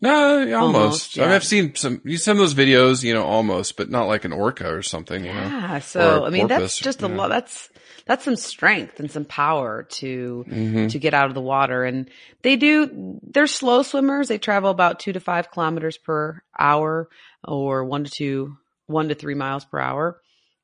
[0.02, 1.16] No, almost.
[1.16, 4.08] Almost, I mean, I've seen some some of those videos, you know, almost, but not
[4.08, 5.36] like an orca or something, you know.
[5.36, 5.78] yeah.
[5.78, 7.28] So I mean, that's just a lot.
[7.28, 7.68] That's
[8.04, 11.84] that's some strength and some power to hmm to get out of the water.
[11.84, 12.10] And
[12.42, 13.20] they do.
[13.22, 14.26] They're slow swimmers.
[14.26, 17.08] They travel about two to five kilometers per hour,
[17.44, 20.20] or one to two, one to three miles per hour.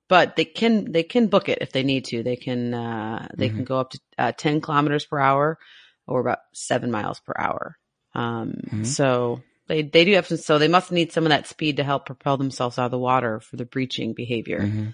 [0.09, 2.25] But they can they can book it if they need to.
[2.25, 5.59] They can uh, they can go up to uh, ten kilometers per hour,
[6.09, 7.79] or about seven miles per hour.
[8.19, 8.85] Um, Mhm.
[8.85, 10.39] So they they do have some.
[10.39, 12.99] So they must need some of that speed to help propel themselves out of the
[12.99, 14.89] water for the breaching behavior hmm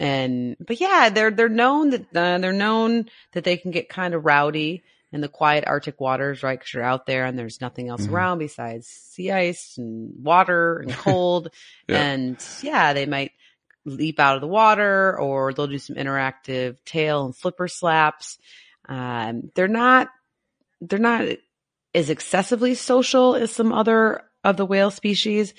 [0.00, 4.14] and but yeah, they're they're known that uh, they're known that they can get kind
[4.14, 4.82] of rowdy
[5.12, 6.58] in the quiet Arctic waters, right?
[6.58, 8.12] Because you're out there and there's nothing else Mhm.
[8.12, 11.50] around besides sea ice and water and cold,
[11.86, 12.02] Yeah.
[12.02, 13.32] and yeah, they might
[13.84, 18.38] leap out of the water or they'll do some interactive tail and flipper slaps.
[18.88, 20.08] Um, they're not
[20.80, 21.28] they're not
[21.94, 25.54] as excessively social as some other of the whale species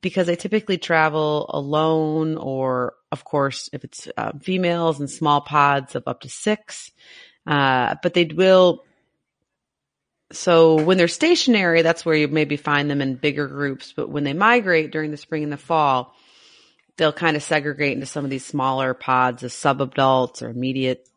[0.00, 5.94] because they typically travel alone or of course if it's uh, females in small pods
[5.94, 6.90] of up to six.
[7.46, 8.84] Uh, but they will
[10.32, 13.92] so when they're stationary that's where you maybe find them in bigger groups.
[13.94, 16.14] But when they migrate during the spring and the fall
[16.96, 21.08] they'll kind of segregate into some of these smaller pods of subadults or immediate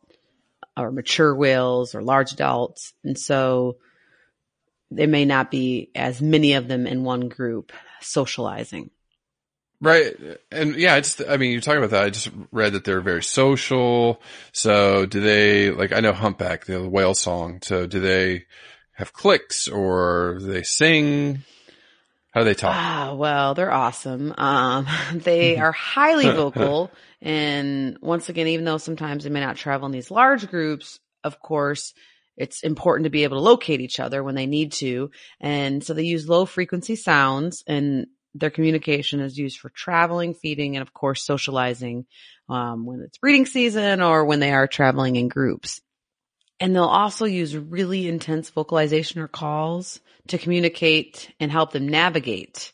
[0.75, 2.93] or mature whales or large adults.
[3.03, 3.77] And so
[4.91, 7.71] there may not be as many of them in one group
[8.01, 8.89] socializing.
[9.79, 10.15] Right.
[10.51, 12.03] And yeah, I just, I mean, you're talking about that.
[12.03, 14.21] I just read that they're very social.
[14.51, 17.59] So do they, like, I know humpback, the whale song.
[17.61, 18.45] So do they
[18.93, 21.43] have clicks or do they sing?
[22.31, 22.75] How do they talk?
[22.75, 24.33] Ah, well, they're awesome.
[24.37, 26.91] Um, they are highly vocal.
[27.21, 31.39] And once again, even though sometimes they may not travel in these large groups, of
[31.39, 31.93] course,
[32.37, 35.11] it's important to be able to locate each other when they need to.
[35.39, 40.75] And so they use low frequency sounds and their communication is used for traveling, feeding,
[40.75, 42.05] and of course socializing
[42.49, 45.81] um, when it's breeding season or when they are traveling in groups.
[46.59, 52.71] And they'll also use really intense vocalization or calls to communicate and help them navigate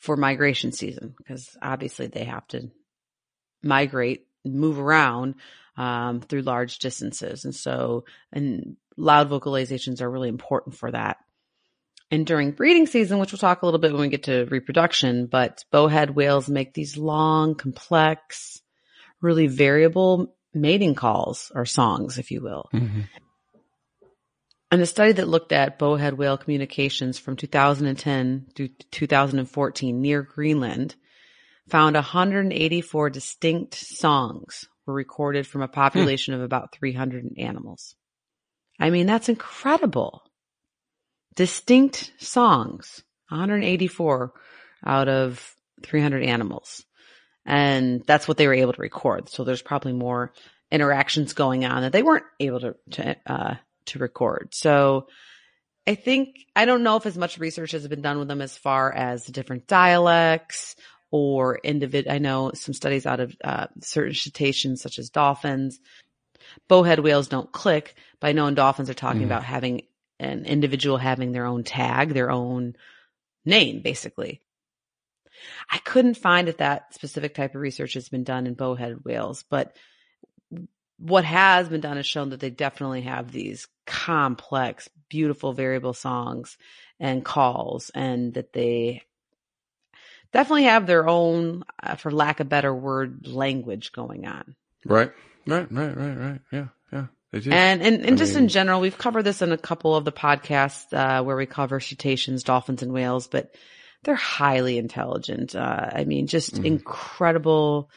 [0.00, 2.70] for migration season because obviously they have to
[3.62, 5.36] migrate, move around
[5.76, 7.44] um, through large distances.
[7.44, 11.18] And so, and loud vocalizations are really important for that.
[12.10, 15.26] And during breeding season, which we'll talk a little bit when we get to reproduction,
[15.26, 18.60] but bowhead whales make these long, complex,
[19.20, 22.68] really variable mating calls or songs, if you will.
[22.72, 23.00] Mm-hmm.
[24.70, 30.94] And a study that looked at bowhead whale communications from 2010 to 2014 near Greenland
[31.68, 36.40] found 184 distinct songs were recorded from a population hmm.
[36.40, 37.94] of about 300 animals.
[38.78, 40.22] I mean, that's incredible.
[41.34, 44.32] Distinct songs, 184
[44.84, 46.84] out of 300 animals.
[47.46, 49.28] And that's what they were able to record.
[49.28, 50.32] So there's probably more
[50.70, 53.54] interactions going on that they weren't able to, to, uh,
[53.86, 54.48] to record.
[54.52, 55.08] So
[55.86, 58.56] I think, I don't know if as much research has been done with them as
[58.56, 60.76] far as the different dialects
[61.16, 62.10] or individ.
[62.10, 65.78] I know some studies out of uh, certain cetaceans, such as dolphins.
[66.66, 69.26] Bowhead whales don't click, but I know in dolphins are talking mm.
[69.26, 69.82] about having
[70.18, 72.74] an individual having their own tag, their own
[73.44, 74.42] name, basically.
[75.70, 79.44] I couldn't find if that specific type of research has been done in bowhead whales,
[79.48, 79.76] but
[80.98, 86.58] what has been done has shown that they definitely have these complex, beautiful, variable songs
[86.98, 89.02] and calls, and that they
[90.34, 94.54] definitely have their own, uh, for lack of better word, language going on.
[94.84, 95.12] Right,
[95.46, 96.40] right, right, right, right.
[96.52, 97.06] Yeah, yeah.
[97.32, 100.12] And and, and just mean, in general, we've covered this in a couple of the
[100.12, 103.54] podcasts uh, where we cover cetaceans, dolphins, and whales, but
[104.02, 105.56] they're highly intelligent.
[105.56, 106.64] Uh, I mean, just mm.
[106.64, 107.88] incredible.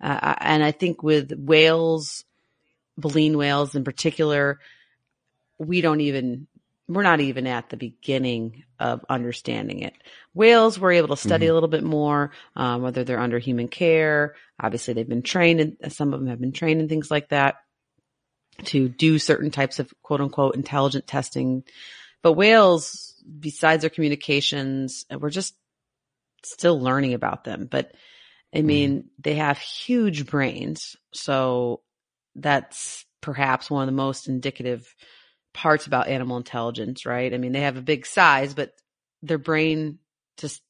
[0.00, 2.24] Uh, and I think with whales,
[2.96, 4.60] baleen whales in particular,
[5.58, 6.46] we don't even
[6.88, 9.94] we're not even at the beginning of understanding it.
[10.34, 11.50] Whales, we're able to study mm-hmm.
[11.50, 14.36] a little bit more, um, whether they're under human care.
[14.60, 17.56] Obviously, they've been trained, and some of them have been trained in things like that
[18.64, 21.64] to do certain types of quote unquote intelligent testing.
[22.22, 25.54] But whales, besides their communications, we're just
[26.44, 27.66] still learning about them.
[27.70, 27.92] But
[28.54, 28.66] I mm-hmm.
[28.66, 29.04] mean, mm.
[29.18, 30.96] they have huge brains.
[31.12, 31.82] So
[32.36, 34.94] that's perhaps one of the most indicative
[35.56, 37.32] parts about animal intelligence, right?
[37.32, 38.74] I mean, they have a big size, but
[39.22, 39.98] their brain
[40.36, 40.62] just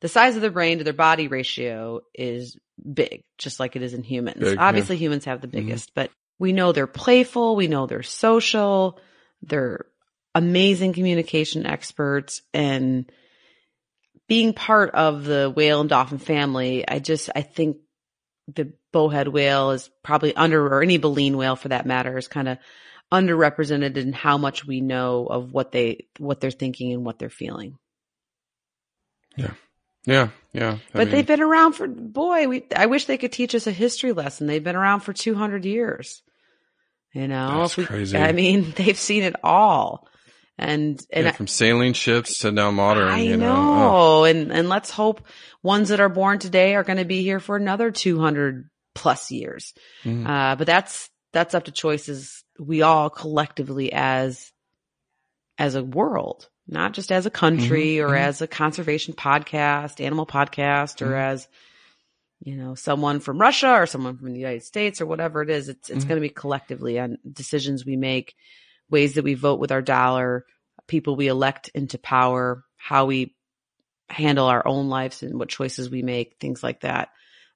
[0.00, 2.56] the size of their brain to their body ratio is
[2.92, 4.40] big, just like it is in humans.
[4.40, 5.00] Big, Obviously, yeah.
[5.00, 5.58] humans have the mm-hmm.
[5.58, 6.00] biggest, mm-hmm.
[6.06, 7.54] but we know they're playful.
[7.54, 8.98] We know they're social.
[9.42, 9.86] They're
[10.34, 13.12] amazing communication experts and
[14.28, 16.88] being part of the whale and dolphin family.
[16.88, 17.76] I just, I think
[18.52, 22.48] the bowhead whale is probably under, or any baleen whale for that matter is kind
[22.48, 22.58] of
[23.12, 27.30] underrepresented in how much we know of what they what they're thinking and what they're
[27.30, 27.76] feeling.
[29.36, 29.52] Yeah.
[30.04, 30.72] Yeah, yeah.
[30.72, 33.68] I but mean, they've been around for boy, we I wish they could teach us
[33.68, 34.46] a history lesson.
[34.48, 36.22] They've been around for 200 years.
[37.12, 38.16] You know, we, crazy.
[38.16, 40.08] I mean, they've seen it all.
[40.58, 43.54] And, and yeah, from sailing ships to now modern, I you know.
[43.54, 43.90] know.
[43.92, 44.24] Oh.
[44.24, 45.22] And, and let's hope
[45.62, 49.72] ones that are born today are going to be here for another 200 plus years.
[50.04, 50.28] Mm.
[50.28, 54.52] Uh, but that's, that's up to choices we all collectively as
[55.58, 58.04] as a world, not just as a country mm-hmm.
[58.04, 58.24] or mm-hmm.
[58.24, 61.14] as a conservation podcast, animal podcast, or mm-hmm.
[61.14, 61.48] as
[62.40, 65.68] you know someone from Russia or someone from the United States or whatever it is.
[65.68, 66.08] It's it's mm-hmm.
[66.08, 68.34] going to be collectively on decisions we make,
[68.90, 70.46] ways that we vote with our dollar,
[70.86, 73.34] people we elect into power, how we
[74.08, 77.08] handle our own lives and what choices we make, things like that.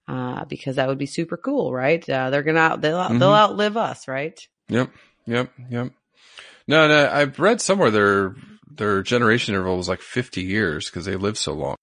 [0.09, 2.09] Uh, because that would be super cool, right?
[2.09, 3.23] Uh, they're gonna, they'll, they'll mm-hmm.
[3.23, 4.41] outlive us, right?
[4.69, 4.91] Yep.
[5.27, 5.53] Yep.
[5.71, 5.93] Yep.
[6.69, 8.35] No, no, I've read somewhere their,
[8.69, 11.77] their generation interval was like 50 years because they live so long.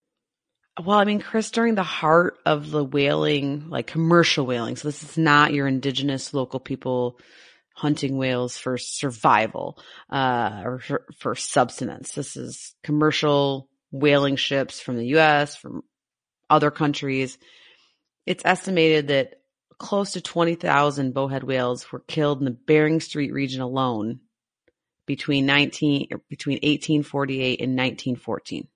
[0.83, 5.03] Well, I mean, Chris, during the heart of the whaling, like commercial whaling, so this
[5.03, 7.19] is not your indigenous local people
[7.75, 9.79] hunting whales for survival,
[10.09, 12.13] uh, or for, for subsistence.
[12.13, 15.83] This is commercial whaling ships from the U.S., from
[16.49, 17.37] other countries.
[18.25, 19.42] It's estimated that
[19.83, 24.21] close to 20,000 bowhead whales were killed in the Bering Strait region alone
[25.05, 28.67] between 19 between 1848 and 1914.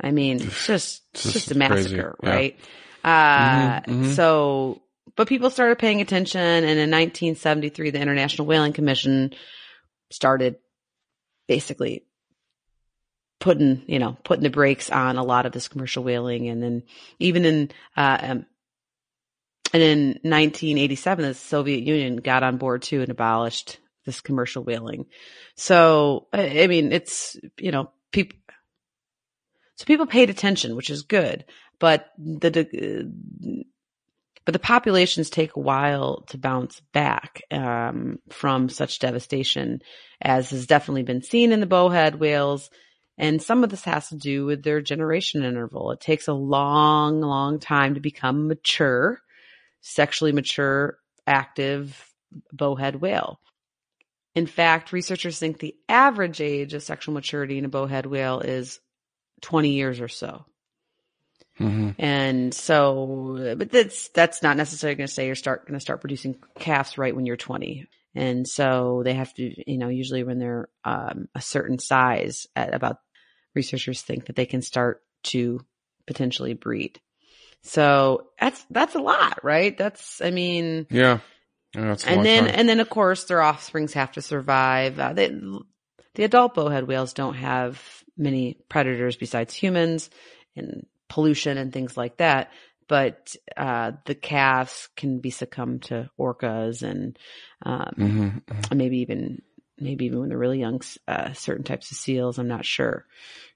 [0.00, 2.58] I mean, it's just it's just, just a massacre, right?
[3.04, 4.12] Uh, mm-hmm, mm-hmm.
[4.12, 4.82] so
[5.18, 6.40] but people started paying attention.
[6.40, 9.34] And in 1973, the International Whaling Commission
[10.10, 10.56] started
[11.48, 12.04] basically
[13.40, 16.48] putting, you know, putting the brakes on a lot of this commercial whaling.
[16.48, 16.82] And then
[17.18, 18.46] even in, uh, um,
[19.72, 25.06] and in 1987, the Soviet Union got on board too and abolished this commercial whaling.
[25.54, 28.38] So, I mean, it's, you know, people,
[29.76, 31.44] so people paid attention, which is good,
[31.78, 33.12] but the,
[34.48, 39.82] but the populations take a while to bounce back um, from such devastation,
[40.22, 42.70] as has definitely been seen in the bowhead whales.
[43.18, 45.90] And some of this has to do with their generation interval.
[45.90, 49.20] It takes a long, long time to become mature,
[49.88, 52.12] sexually mature, active
[52.52, 53.40] bowhead whale.
[54.34, 58.80] In fact, researchers think the average age of sexual maturity in a bowhead whale is
[59.42, 60.44] 20 years or so.
[61.58, 61.90] Mm-hmm.
[61.98, 66.00] And so, but that's, that's not necessarily going to say you're start, going to start
[66.00, 67.86] producing calves right when you're 20.
[68.14, 72.74] And so they have to, you know, usually when they're, um, a certain size at
[72.74, 72.98] about
[73.54, 75.60] researchers think that they can start to
[76.06, 77.00] potentially breed.
[77.62, 79.76] So that's, that's a lot, right?
[79.76, 81.18] That's, I mean, yeah.
[81.74, 82.54] yeah and then, time.
[82.54, 84.98] and then of course their offsprings have to survive.
[84.98, 85.28] Uh, they,
[86.14, 87.80] the adult bowhead whales don't have
[88.16, 90.10] many predators besides humans
[90.56, 92.50] and pollution and things like that.
[92.88, 97.18] But uh, the calves can be succumb to orcas and
[97.62, 98.76] um, mm-hmm.
[98.76, 99.42] maybe even
[99.78, 102.38] maybe even when they're really young, uh, certain types of seals.
[102.38, 103.06] I'm not sure.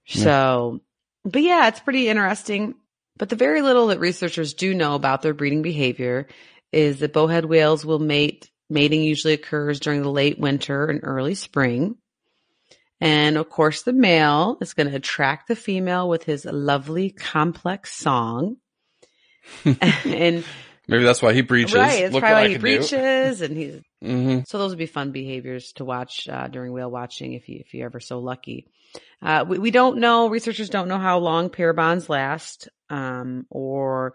[0.07, 0.23] Yeah.
[0.23, 0.81] So,
[1.25, 2.75] but yeah, it's pretty interesting.
[3.19, 6.27] But the very little that researchers do know about their breeding behavior
[6.73, 8.51] is that bowhead whales will mate.
[8.71, 11.97] Mating usually occurs during the late winter and early spring.
[13.03, 17.93] And of course, the male is going to attract the female with his lovely, complex
[17.93, 18.57] song.
[20.05, 20.45] and
[20.89, 21.75] maybe that's why he breaches.
[21.75, 22.03] Right.
[22.03, 23.39] That's probably why he breaches.
[23.39, 23.45] Do.
[23.45, 23.75] And he's,
[24.05, 24.41] mm-hmm.
[24.47, 27.75] so those would be fun behaviors to watch, uh, during whale watching if you, if
[27.75, 28.67] you're ever so lucky.
[29.21, 34.15] Uh, we, we don't know, researchers don't know how long pair bonds last, um, or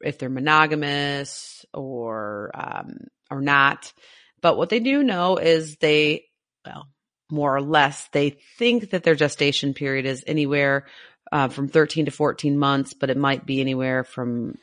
[0.00, 3.92] if they're monogamous or, um, or not.
[4.40, 6.24] But what they do know is they,
[6.64, 6.88] well,
[7.30, 8.08] more or less.
[8.12, 10.86] They think that their gestation period is anywhere
[11.32, 14.56] uh, from 13 to 14 months, but it might be anywhere from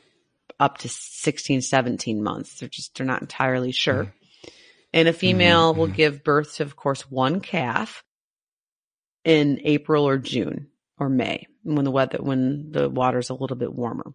[0.60, 2.60] up to 16, 17 months.
[2.60, 4.06] They're just, they're not entirely sure.
[4.06, 4.50] Mm-hmm.
[4.94, 5.80] And a female mm-hmm.
[5.80, 8.04] will give birth to, of course, one calf
[9.24, 13.74] in April or June or May when the weather, when the water's a little bit
[13.74, 14.14] warmer.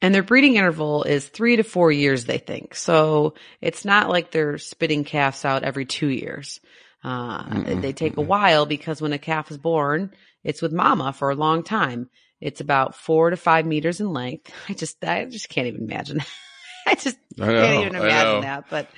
[0.00, 2.74] And their breeding interval is three to four years, they think.
[2.74, 6.60] So it's not like they're spitting calves out every two years.
[7.02, 10.12] Uh, they take a while because when a calf is born,
[10.42, 12.08] it's with mama for a long time.
[12.44, 14.52] It's about four to five meters in length.
[14.68, 16.22] I just, I just can't even imagine.
[16.86, 18.66] I just I know, can't even imagine that.
[18.68, 18.90] But,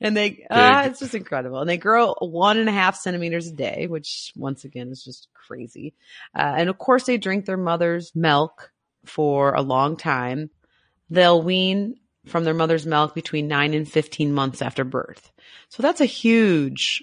[0.00, 1.58] and they, uh, it's just incredible.
[1.58, 5.26] And they grow one and a half centimeters a day, which once again is just
[5.34, 5.94] crazy.
[6.32, 8.70] Uh, and of course they drink their mother's milk
[9.04, 10.50] for a long time.
[11.10, 11.96] They'll wean
[12.26, 15.32] from their mother's milk between nine and 15 months after birth.
[15.70, 17.02] So that's a huge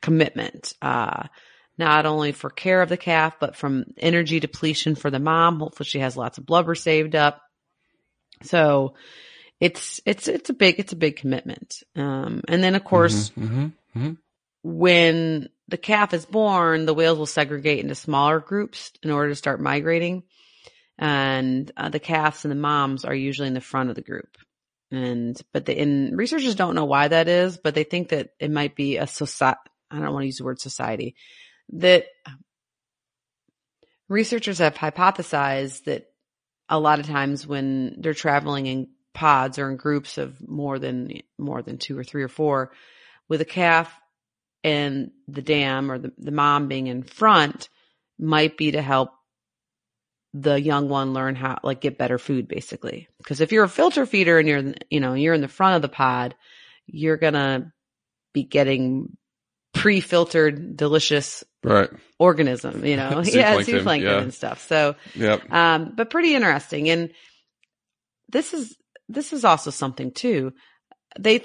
[0.00, 1.24] commitment, uh,
[1.78, 5.60] not only for care of the calf, but from energy depletion for the mom.
[5.60, 7.42] Hopefully she has lots of blubber saved up.
[8.42, 8.94] So
[9.60, 11.82] it's, it's, it's a big, it's a big commitment.
[11.94, 14.12] Um, and then of course, mm-hmm, mm-hmm, mm-hmm.
[14.62, 19.36] when the calf is born, the whales will segregate into smaller groups in order to
[19.36, 20.22] start migrating.
[20.98, 24.38] And uh, the calves and the moms are usually in the front of the group.
[24.90, 28.50] And, but the, and researchers don't know why that is, but they think that it
[28.50, 29.58] might be a society,
[29.90, 31.16] I don't want to use the word society,
[31.70, 32.06] that
[34.08, 36.06] researchers have hypothesized that
[36.68, 41.10] a lot of times when they're traveling in pods or in groups of more than
[41.38, 42.72] more than two or three or four,
[43.28, 43.92] with a calf
[44.62, 47.68] and the dam or the, the mom being in front
[48.18, 49.10] might be to help
[50.34, 53.08] the young one learn how like get better food basically.
[53.18, 55.82] Because if you're a filter feeder and you're you know you're in the front of
[55.82, 56.34] the pod
[56.86, 57.72] you're gonna
[58.32, 59.16] be getting
[59.76, 61.90] pre-filtered, delicious right.
[62.18, 64.20] organism, you know, yeah, zooplankton yeah.
[64.20, 64.66] and stuff.
[64.66, 65.50] So, yep.
[65.52, 66.88] um, but pretty interesting.
[66.88, 67.10] And
[68.28, 68.76] this is,
[69.08, 70.52] this is also something too.
[71.18, 71.44] They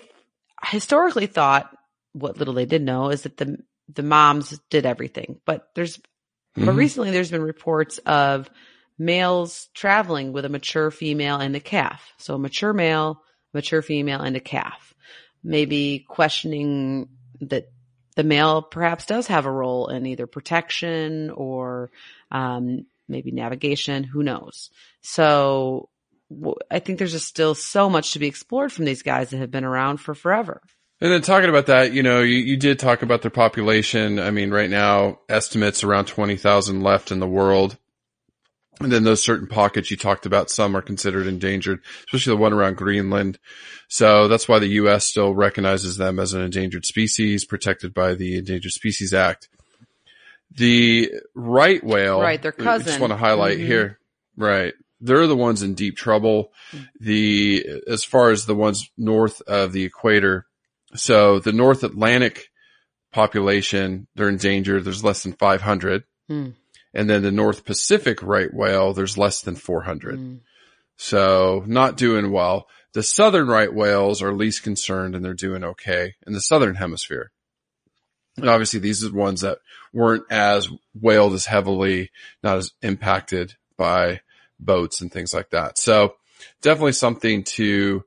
[0.64, 1.70] historically thought
[2.14, 3.58] what little they did know is that the,
[3.94, 6.66] the moms did everything, but there's, mm-hmm.
[6.66, 8.50] but recently there's been reports of
[8.98, 12.14] males traveling with a mature female and a calf.
[12.18, 13.22] So a mature male,
[13.54, 14.94] mature female and a calf,
[15.44, 17.10] maybe questioning
[17.42, 17.72] that
[18.16, 21.92] the male perhaps does have a role in either protection or
[22.32, 24.04] um, maybe navigation.
[24.04, 24.70] Who knows?
[25.02, 25.90] So
[26.30, 29.38] w- I think there's just still so much to be explored from these guys that
[29.38, 30.62] have been around for forever.
[31.00, 34.20] And then talking about that, you know, you, you did talk about their population.
[34.20, 37.78] I mean, right now, estimates around 20,000 left in the world.
[38.84, 42.54] And then those certain pockets you talked about, some are considered endangered, especially the one
[42.54, 43.40] around Greenland.
[43.88, 45.06] So that's why the U.S.
[45.06, 49.50] still recognizes them as an endangered species protected by the Endangered Species Act.
[50.56, 52.20] The right whale.
[52.22, 52.82] Right, their cousin.
[52.88, 53.66] I just want to highlight Mhm.
[53.66, 54.00] here.
[54.38, 54.74] Right.
[55.00, 56.52] They're the ones in deep trouble.
[57.00, 60.46] The, as far as the ones north of the equator.
[60.94, 62.50] So the North Atlantic
[63.12, 64.84] population, they're endangered.
[64.84, 66.04] There's less than 500.
[66.28, 66.50] Hmm.
[66.94, 70.20] And then the North Pacific right whale, there's less than 400.
[70.20, 70.40] Mm.
[70.98, 72.68] So not doing well.
[72.94, 77.32] The southern right whales are least concerned and they're doing okay in the southern hemisphere.
[78.38, 79.60] And obviously these are the ones that
[79.94, 82.12] weren't as whaled as heavily,
[82.44, 84.22] not as impacted by
[84.60, 85.78] boats and things like that.
[85.78, 86.16] So
[86.62, 88.04] definitely something to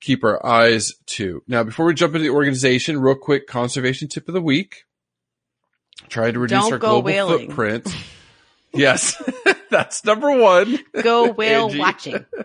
[0.00, 1.42] keep our eyes to.
[1.48, 4.84] Now, before we jump into the organization, real quick conservation tip of the week.
[6.08, 7.46] Try to reduce Don't our global whaling.
[7.48, 7.94] footprint.
[8.74, 9.20] yes,
[9.70, 10.78] that's number one.
[11.02, 11.78] Go whale Angie.
[11.78, 12.26] watching.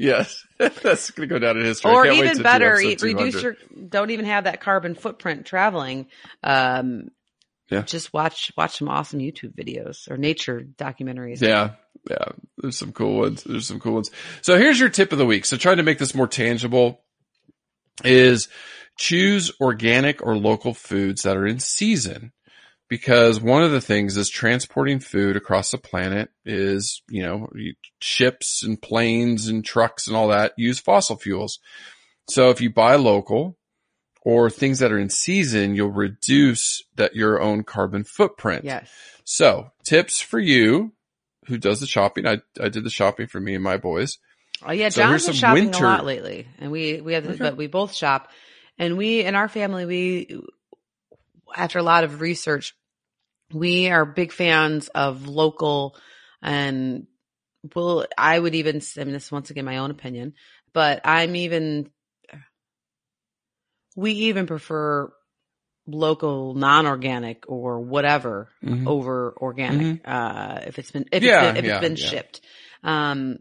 [0.00, 1.92] Yes, that's going to go down in history.
[1.92, 3.56] Or even better, reduce your,
[3.88, 6.06] don't even have that carbon footprint traveling.
[6.42, 7.10] Um,
[7.70, 7.82] Yeah.
[7.82, 11.42] just watch, watch some awesome YouTube videos or nature documentaries.
[11.42, 11.72] Yeah,
[12.10, 12.24] yeah.
[12.56, 13.44] There's some cool ones.
[13.44, 14.10] There's some cool ones.
[14.40, 15.44] So here's your tip of the week.
[15.44, 17.04] So trying to make this more tangible
[18.02, 18.48] is
[18.96, 22.32] choose organic or local foods that are in season.
[22.92, 27.48] Because one of the things is transporting food across the planet is, you know,
[28.00, 31.58] ships and planes and trucks and all that use fossil fuels.
[32.28, 33.56] So if you buy local
[34.20, 38.66] or things that are in season, you'll reduce that your own carbon footprint.
[38.66, 38.90] Yes.
[39.24, 40.92] So tips for you
[41.46, 42.26] who does the shopping.
[42.26, 44.18] I, I did the shopping for me and my boys.
[44.62, 47.56] Oh yeah, So John's been shopping winter- a lot lately, and we we have, but
[47.56, 48.30] we both shop,
[48.78, 50.42] and we in our family we
[51.56, 52.74] after a lot of research,
[53.54, 55.96] we are big fans of local,
[56.42, 57.06] and
[57.74, 60.34] well, I would even I mean this is once again my own opinion,
[60.72, 61.90] but I'm even
[63.96, 65.12] we even prefer
[65.86, 68.86] local non-organic or whatever Mhm.
[68.86, 72.08] over organic uh if it's been if Yeah, it's been, if yeah, it's been yeah.
[72.08, 72.40] shipped
[72.84, 73.38] um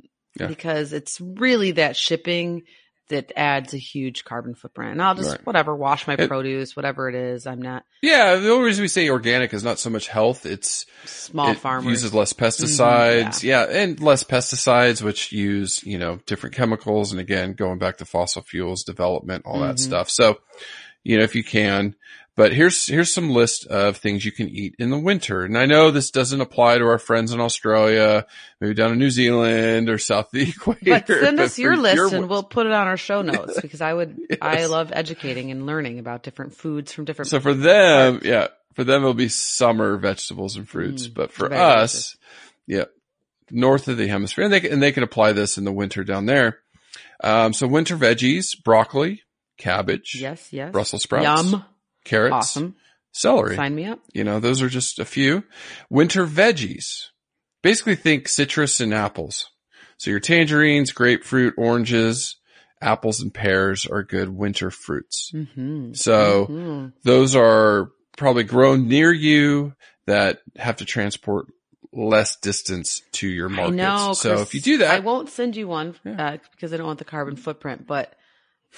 [0.48, 2.64] because it's really that shipping
[3.12, 5.46] that adds a huge carbon footprint and i'll just Right.
[5.46, 8.36] whatever wash my It- produce whatever it is i'm not Yeah.
[8.38, 10.48] The only reason we say organic is not so much health.
[10.48, 13.24] It's small it farmers uses less pesticides.
[13.42, 13.64] Mhm, yeah.
[13.70, 17.12] And less pesticides, which use, you know, different chemicals.
[17.12, 19.80] And again, going back to fossil fuels development, all that Mhm.
[19.80, 20.10] stuff.
[20.10, 20.40] So,
[21.04, 21.96] you know, if you can,
[22.36, 25.44] but here's, here's some list of things you can eat in the winter.
[25.44, 28.26] And I know this doesn't apply to our friends in Australia,
[28.60, 30.80] maybe down in New Zealand or south of the equator.
[30.86, 33.82] but send us for your list and we'll put it on our show notes because
[33.82, 37.30] I would, I love educating and learning about different foods from different.
[37.30, 41.54] So for them, yeah, for them it'll be summer vegetables and fruits, Mm, but for
[41.54, 42.16] us,
[42.66, 42.86] yeah,
[43.50, 46.06] north of the hemisphere, and they can- and they can apply this in the winter
[46.06, 46.60] down there.
[47.22, 49.24] Um, so winter veggies: broccoli,
[49.58, 51.66] cabbage, yes, yes, Brussels sprouts, yum,
[52.04, 52.76] carrots, awesome.
[53.12, 53.56] celery.
[53.56, 54.00] Sign me up.
[54.14, 55.44] You know, those are just a few.
[55.90, 57.08] Winter veggies.
[57.62, 59.50] Basically think citrus and apples.
[59.98, 62.38] So your tangerines, grapefruit, oranges,
[62.82, 65.32] apples and pears are good winter fruits.
[65.34, 65.94] Mm-hmm.
[65.94, 69.74] So hmm those are probably grown near you
[70.08, 71.48] that have to transport
[71.94, 73.78] less distance to your markets.
[73.78, 74.14] know.
[74.14, 77.00] so if you do that, I won't send you one uh, because I don't want
[77.00, 77.86] the carbon footprint.
[77.88, 78.14] But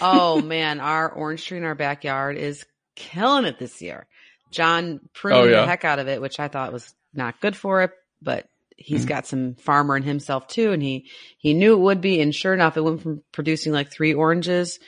[0.01, 2.65] oh man, our orange tree in our backyard is
[2.95, 4.07] killing it this year.
[4.51, 5.61] John pruned Oh, yeah.
[5.61, 7.91] the heck out of it, which I thought was not good for it,
[8.21, 8.47] but
[8.77, 9.07] he's Mm-hmm.
[9.09, 11.05] got some farmer in himself too, and he
[11.37, 12.21] he knew it would be.
[12.21, 14.79] And sure enough, it went from producing like three oranges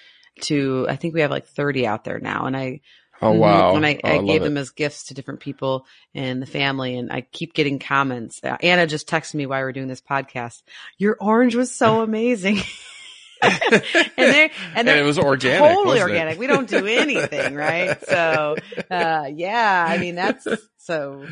[0.41, 2.45] to I think we have like thirty out there now.
[2.45, 2.81] And I
[3.21, 3.37] oh Mhm.
[3.39, 3.75] wow.
[3.75, 4.45] And I, Oh, I love gave it.
[4.45, 8.39] them as gifts to different people in the family, and I keep getting comments.
[8.43, 10.61] Anna just texted me while we are doing this podcast.
[10.97, 12.59] Your orange was so amazing.
[14.17, 16.13] and they and, And they're it was organic, totally wasn't it?
[16.13, 16.39] organic.
[16.39, 17.97] We don't do anything, right?
[18.05, 18.57] So,
[18.89, 20.47] uh, yeah, I mean that's
[20.77, 21.27] so.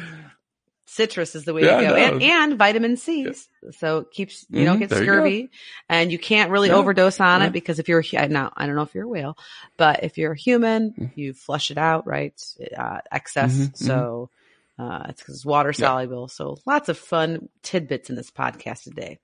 [0.86, 1.96] Citrus is the way Yeah, to go, no.
[1.96, 3.34] and, and vitamin C.
[3.72, 5.50] So it keeps you don't Mhm, get you scurvy,
[5.90, 8.94] and you can't really overdose on it because if you're now I don't know if
[8.94, 9.38] you're a whale,
[9.78, 12.34] but if you're a human, you flush it out, right?
[12.78, 13.54] Uh, excess.
[13.56, 14.30] Mhm, so
[14.78, 15.88] uh, it's because it's water Yeah.
[15.88, 16.28] soluble.
[16.28, 19.20] So lots of fun tidbits in this podcast today.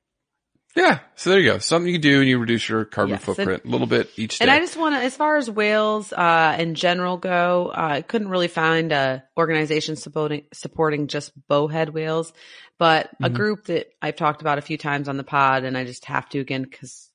[0.76, 1.00] Yeah.
[1.16, 1.58] So there you go.
[1.58, 4.44] Something you do and you reduce your carbon Yes, footprint a little bit each day.
[4.44, 8.02] And I just want to, as far as whales uh, in general go, uh, I
[8.02, 12.32] couldn't really find a organization supporting supporting just bowhead whales,
[12.78, 13.34] but a Mhm.
[13.34, 16.30] group that I've talked about a few times on the pod, and I just have
[16.30, 17.10] to again because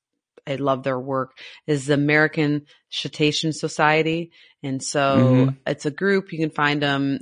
[0.45, 5.57] I love their work is the American Cetacean Society, and so Mhm.
[5.65, 7.19] it's a group you can find them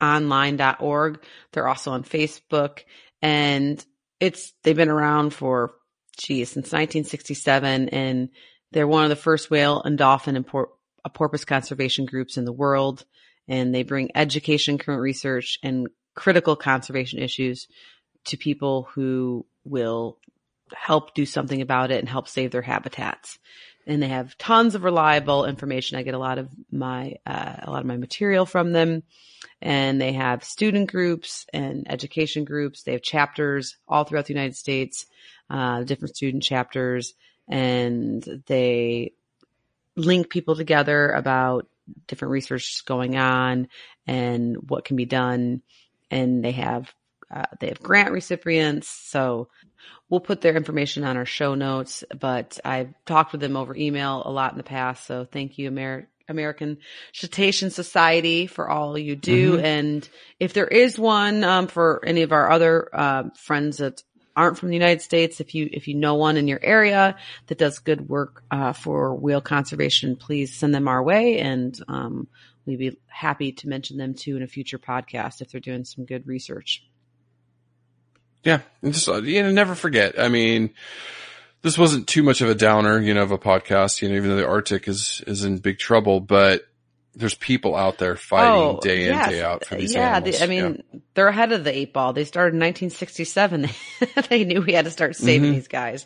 [0.00, 1.22] acsonline.org.
[1.52, 2.84] They're also on Facebook,
[3.20, 3.84] and
[4.20, 5.72] it's they've been around for
[6.18, 8.28] geez since 1967 and
[8.72, 10.70] they're one of the first whale and dolphin and por-
[11.04, 13.04] uh, porpoise conservation groups in the world
[13.48, 17.68] and they bring education current research and critical conservation issues
[18.24, 20.18] to people who will
[20.74, 23.38] help do something about it and help save their habitats
[23.86, 27.70] and they have tons of reliable information i get a lot of my uh, a
[27.70, 29.02] lot of my material from them
[29.62, 32.82] and they have student groups and education groups.
[32.82, 35.06] They have chapters all throughout the United States,
[35.48, 37.14] uh, different student chapters,
[37.48, 39.12] and they
[39.94, 41.68] link people together about
[42.06, 43.68] different research going on
[44.06, 45.62] and what can be done.
[46.10, 46.92] And they have
[47.34, 49.48] uh, they have grant recipients, so
[50.08, 52.04] we'll put their information on our show notes.
[52.18, 55.68] But I've talked with them over email a lot in the past, so thank you,
[55.68, 56.78] Amer- American
[57.12, 59.56] Cetacean Society for all you do.
[59.58, 59.62] Mhm.
[59.62, 60.08] And
[60.40, 64.02] if there is one um, for any of our other uh, friends that
[64.36, 67.16] aren't from the United States, if you if you know one in your area
[67.46, 72.28] that does good work uh, for whale conservation, please send them our way, and um,
[72.66, 76.04] we'd be happy to mention them too in a future podcast if they're doing some
[76.04, 76.85] good research.
[78.44, 80.20] Yeah, and just uh, you know, never forget.
[80.20, 80.70] I mean,
[81.62, 84.00] this wasn't too much of a downer, you know, of a podcast.
[84.02, 86.62] You know, even though the Arctic is is in big trouble, but
[87.14, 89.28] there's people out there fighting day in Oh, yes.
[89.30, 90.38] day out for these yeah, animals.
[90.38, 90.82] the- I mean,
[91.14, 92.12] they're ahead of the eight ball.
[92.12, 93.68] They started in 1967.
[94.28, 95.54] they knew we had to start saving Mhm.
[95.54, 96.04] these guys.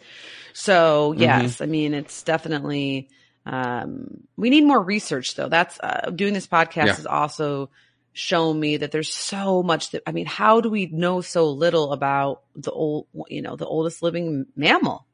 [0.52, 1.20] So Mm-hmm.
[1.22, 3.08] yes, I mean, it's definitely,
[3.44, 5.48] um, we need more research though.
[5.48, 6.94] That's, uh, doing this podcast Yeah.
[6.94, 7.70] has also
[8.12, 11.92] shown me that there's so much that, I mean, how do we know so little
[11.92, 15.06] about the old, you know, the oldest living mammal?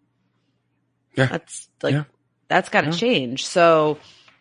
[1.14, 1.26] Yeah.
[1.26, 2.04] That's like, Yeah.
[2.48, 2.92] that's got to Yeah.
[2.96, 3.46] change.
[3.46, 3.98] So,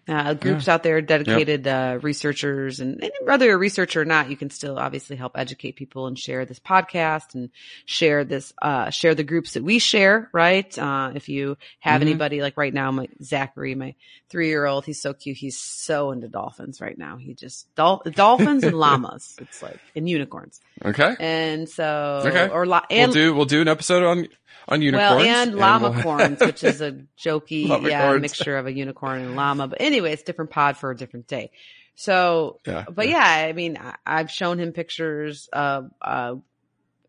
[0.07, 4.29] uh, groups out there, dedicated uh, researchers, and, and whether you're a researcher or not,
[4.29, 7.49] you can still obviously help educate people and share this podcast and
[7.85, 10.77] share this, uh, share the groups that we share, right?
[10.77, 12.05] Uh, if you have Mhm.
[12.05, 13.95] anybody like right now, my Zachary, my
[14.29, 15.37] three year old, he's so cute.
[15.37, 17.17] He's so into dolphins right now.
[17.17, 19.37] He just dol- dolphins and llamas.
[19.41, 22.47] It's like and unicorns, okay, and so Okay.
[22.49, 24.27] or la- and we'll do we'll do an episode on
[24.67, 25.17] on unicorns.
[25.17, 29.67] well, and llama corns, which is a jokey, yeah, mixture of a unicorn and llama.
[29.67, 31.51] But anyway, it's different pod for a different day.
[31.95, 36.35] So, yeah, but yeah, I mean, I, I've shown him pictures of, uh,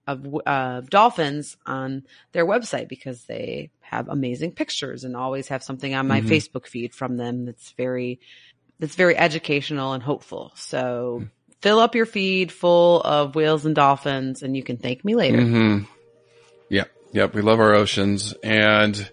[0.06, 5.94] of, uh, dolphins on their website because they have amazing pictures and always have something
[5.94, 6.28] on my Mhm.
[6.28, 8.20] Facebook feed from them that's very,
[8.78, 10.52] that's very educational and hopeful.
[10.54, 11.30] So Mm.
[11.60, 15.38] fill up your feed full of whales and dolphins and you can thank me later.
[15.38, 15.84] Mm-hmm.
[16.68, 16.90] Yep.
[17.12, 17.34] Yep.
[17.34, 19.10] We love our oceans and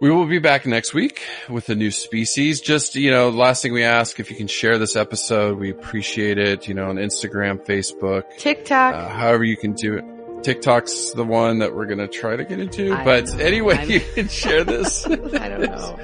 [0.00, 2.60] we will be back next week with a new species.
[2.60, 6.38] Just, you know, last thing we ask, if you can share this episode, we appreciate
[6.38, 8.94] it, you know, on Instagram, Facebook, TikTok.
[8.94, 10.04] uh, however you can do it.
[10.44, 13.90] TikTok's the one that we're going to try to get into, I- but anyway, I'm-
[13.90, 15.04] you can share this.
[15.06, 15.98] I don't know.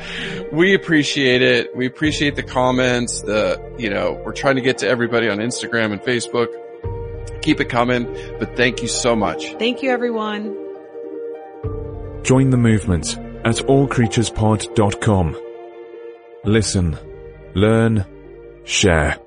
[0.53, 1.77] we appreciate it.
[1.77, 3.23] We appreciate the comments.
[3.23, 6.49] The, you know, we're trying to get to everybody on Instagram and Facebook.
[7.43, 8.05] Keep it coming,
[8.41, 9.53] but thank you so much.
[9.55, 10.57] Thank you, everyone.
[12.25, 15.37] Join the movement at allcreaturespod.com.
[16.45, 16.97] Listen,
[17.55, 18.05] learn,
[18.65, 19.24] share.